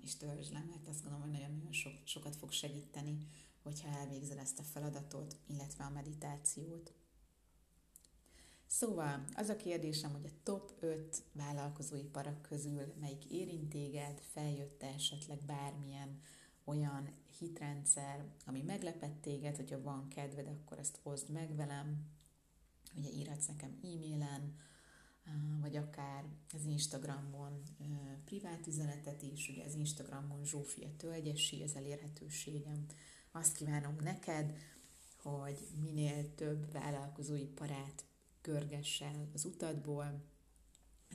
és 0.00 0.16
törzs 0.16 0.50
le, 0.50 0.64
mert 0.68 0.88
azt 0.88 1.02
gondolom, 1.02 1.25
sok, 1.76 1.92
sokat 2.04 2.36
fog 2.36 2.52
segíteni, 2.52 3.18
hogyha 3.62 3.88
elvégzel 3.88 4.38
ezt 4.38 4.58
a 4.58 4.62
feladatot, 4.62 5.36
illetve 5.46 5.84
a 5.84 5.90
meditációt. 5.90 6.92
Szóval 8.66 9.24
az 9.34 9.48
a 9.48 9.56
kérdésem, 9.56 10.12
hogy 10.12 10.24
a 10.24 10.42
top 10.42 10.72
5 10.80 11.22
vállalkozói 11.32 12.02
parak 12.02 12.42
közül 12.42 12.94
melyik 13.00 13.24
érint 13.30 13.68
téged, 13.68 14.20
feljött 14.20 14.82
esetleg 14.82 15.38
bármilyen 15.46 16.20
olyan 16.64 17.14
hitrendszer, 17.38 18.24
ami 18.46 18.62
meglepett 18.62 19.20
téged, 19.20 19.56
hogyha 19.56 19.82
van 19.82 20.08
kedved, 20.08 20.46
akkor 20.46 20.78
ezt 20.78 20.98
hozd 21.02 21.30
meg 21.30 21.56
velem. 21.56 22.06
Ugye 22.94 23.10
írhatsz 23.10 23.46
nekem 23.46 23.78
e-mailen, 23.82 24.56
vagy 25.60 25.76
akár 25.76 26.24
az 26.54 26.64
Instagramon 26.64 27.62
privát 28.24 28.66
üzenetet 28.66 29.22
is, 29.22 29.48
ugye 29.48 29.64
az 29.64 29.74
Instagramon 29.74 30.44
Zsófia 30.44 30.96
Tölgyesi, 30.96 31.62
az 31.62 31.74
elérhetőségem. 31.74 32.86
Azt 33.32 33.56
kívánom 33.56 33.96
neked, 34.00 34.56
hogy 35.22 35.58
minél 35.80 36.34
több 36.34 36.72
vállalkozói 36.72 37.44
parát 37.46 38.04
görgessel 38.42 39.28
az 39.34 39.44
utadból, 39.44 40.24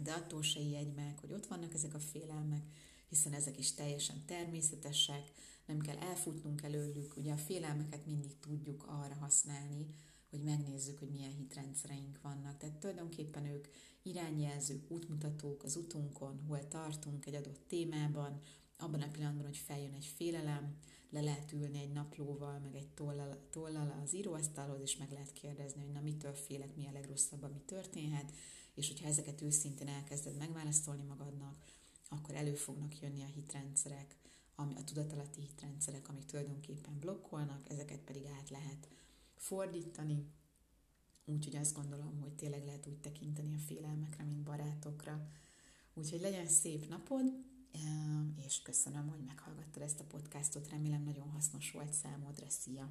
de 0.04 0.12
attól 0.12 0.41
se 0.41 0.60
ijedj 0.60 0.95
meg, 0.95 1.19
hogy 1.19 1.34
ott 1.34 1.47
vannak 1.47 1.74
ezek 1.74 1.93
a 1.93 2.00
félelmek, 2.00 2.63
hiszen 3.10 3.34
ezek 3.34 3.58
is 3.58 3.74
teljesen 3.74 4.26
természetesek, 4.26 5.32
nem 5.65 5.80
kell 5.80 5.97
elfutnunk 5.97 6.62
előlük, 6.62 7.17
ugye 7.17 7.34
a 7.34 7.38
félelmeket 7.38 8.06
mindig 8.06 8.39
tudjuk 8.39 8.84
arra 8.88 9.15
használni, 9.15 9.95
hogy 10.32 10.44
megnézzük, 10.44 11.00
hogy 11.00 11.10
milyen 11.10 11.36
hitrendszereink 11.36 12.22
vannak. 12.22 12.58
Tehát 12.58 12.76
tulajdonképpen 12.76 13.46
ők 13.46 13.67
irányjelzők, 14.02 14.91
útmutatók 14.91 15.63
az 15.63 15.76
utunkon, 15.76 16.39
hol 16.48 16.67
tartunk 16.67 17.26
egy 17.26 17.36
adott 17.36 17.62
témában, 17.67 18.41
abban 18.78 19.02
a 19.02 19.12
pillanatban, 19.12 19.46
hogy 19.46 19.58
feljön 19.58 19.94
egy 19.94 20.06
félelem, 20.06 20.78
le 21.10 21.22
lehet 21.22 21.52
ülni 21.52 21.80
egy 21.80 21.91
naplóval, 21.91 22.60
meg 22.60 22.76
egy 22.76 22.88
tollal, 22.88 23.38
tollal 23.50 24.02
az 24.04 24.15
íróasztalhoz, 24.15 24.82
és 24.82 24.98
meg 24.98 25.12
lehet 25.12 25.34
kérdezni, 25.34 25.82
hogy 25.82 25.91
na 25.91 26.02
mitől 26.02 26.34
félek, 26.34 26.76
mi 26.76 26.88
a 26.88 26.91
legrosszabb, 26.91 27.44
ami 27.44 27.62
történhet, 27.65 28.32
és 28.74 28.88
hogyha 28.88 29.08
ezeket 29.08 29.41
őszintén 29.41 29.88
elkezded 29.88 30.38
megválaszolni 30.38 31.04
magadnak, 31.04 31.65
akkor 32.10 32.36
elő 32.36 32.54
fognak 32.54 33.00
jönni 33.00 33.22
a 33.22 33.34
hitrendszerek, 33.36 34.15
ami 34.56 34.76
a 34.76 34.84
tudatalatti 34.84 35.41
hitrendszerek, 35.41 36.10
amik 36.10 36.26
tulajdonképpen 36.26 37.00
blokkolnak, 37.00 37.70
ezeket 37.70 38.00
pedig 38.00 38.26
át 38.26 38.50
lehet 38.50 38.88
fordítani, 39.41 40.32
úgyhogy 41.25 41.56
azt 41.56 41.75
gondolom, 41.75 42.19
hogy 42.19 42.34
tényleg 42.34 42.65
lehet 42.65 42.88
úgy 42.88 42.99
tekinteni 42.99 43.54
a 43.56 43.60
félelmekre, 43.67 44.23
mint 44.23 44.43
barátokra. 44.43 45.27
Úgyhogy 45.93 46.21
legyen 46.21 46.47
szép 46.47 46.89
napod, 46.89 47.25
és 48.45 48.62
köszönöm, 48.62 49.08
hogy 49.08 49.23
meghallgattad 49.25 49.82
ezt 49.82 49.99
a 49.99 50.04
podcastot, 50.04 50.69
remélem 50.69 51.04
nagyon 51.04 51.30
hasznos 51.30 51.71
volt 51.71 51.93
számodra. 51.93 52.49
Szia! 52.49 52.89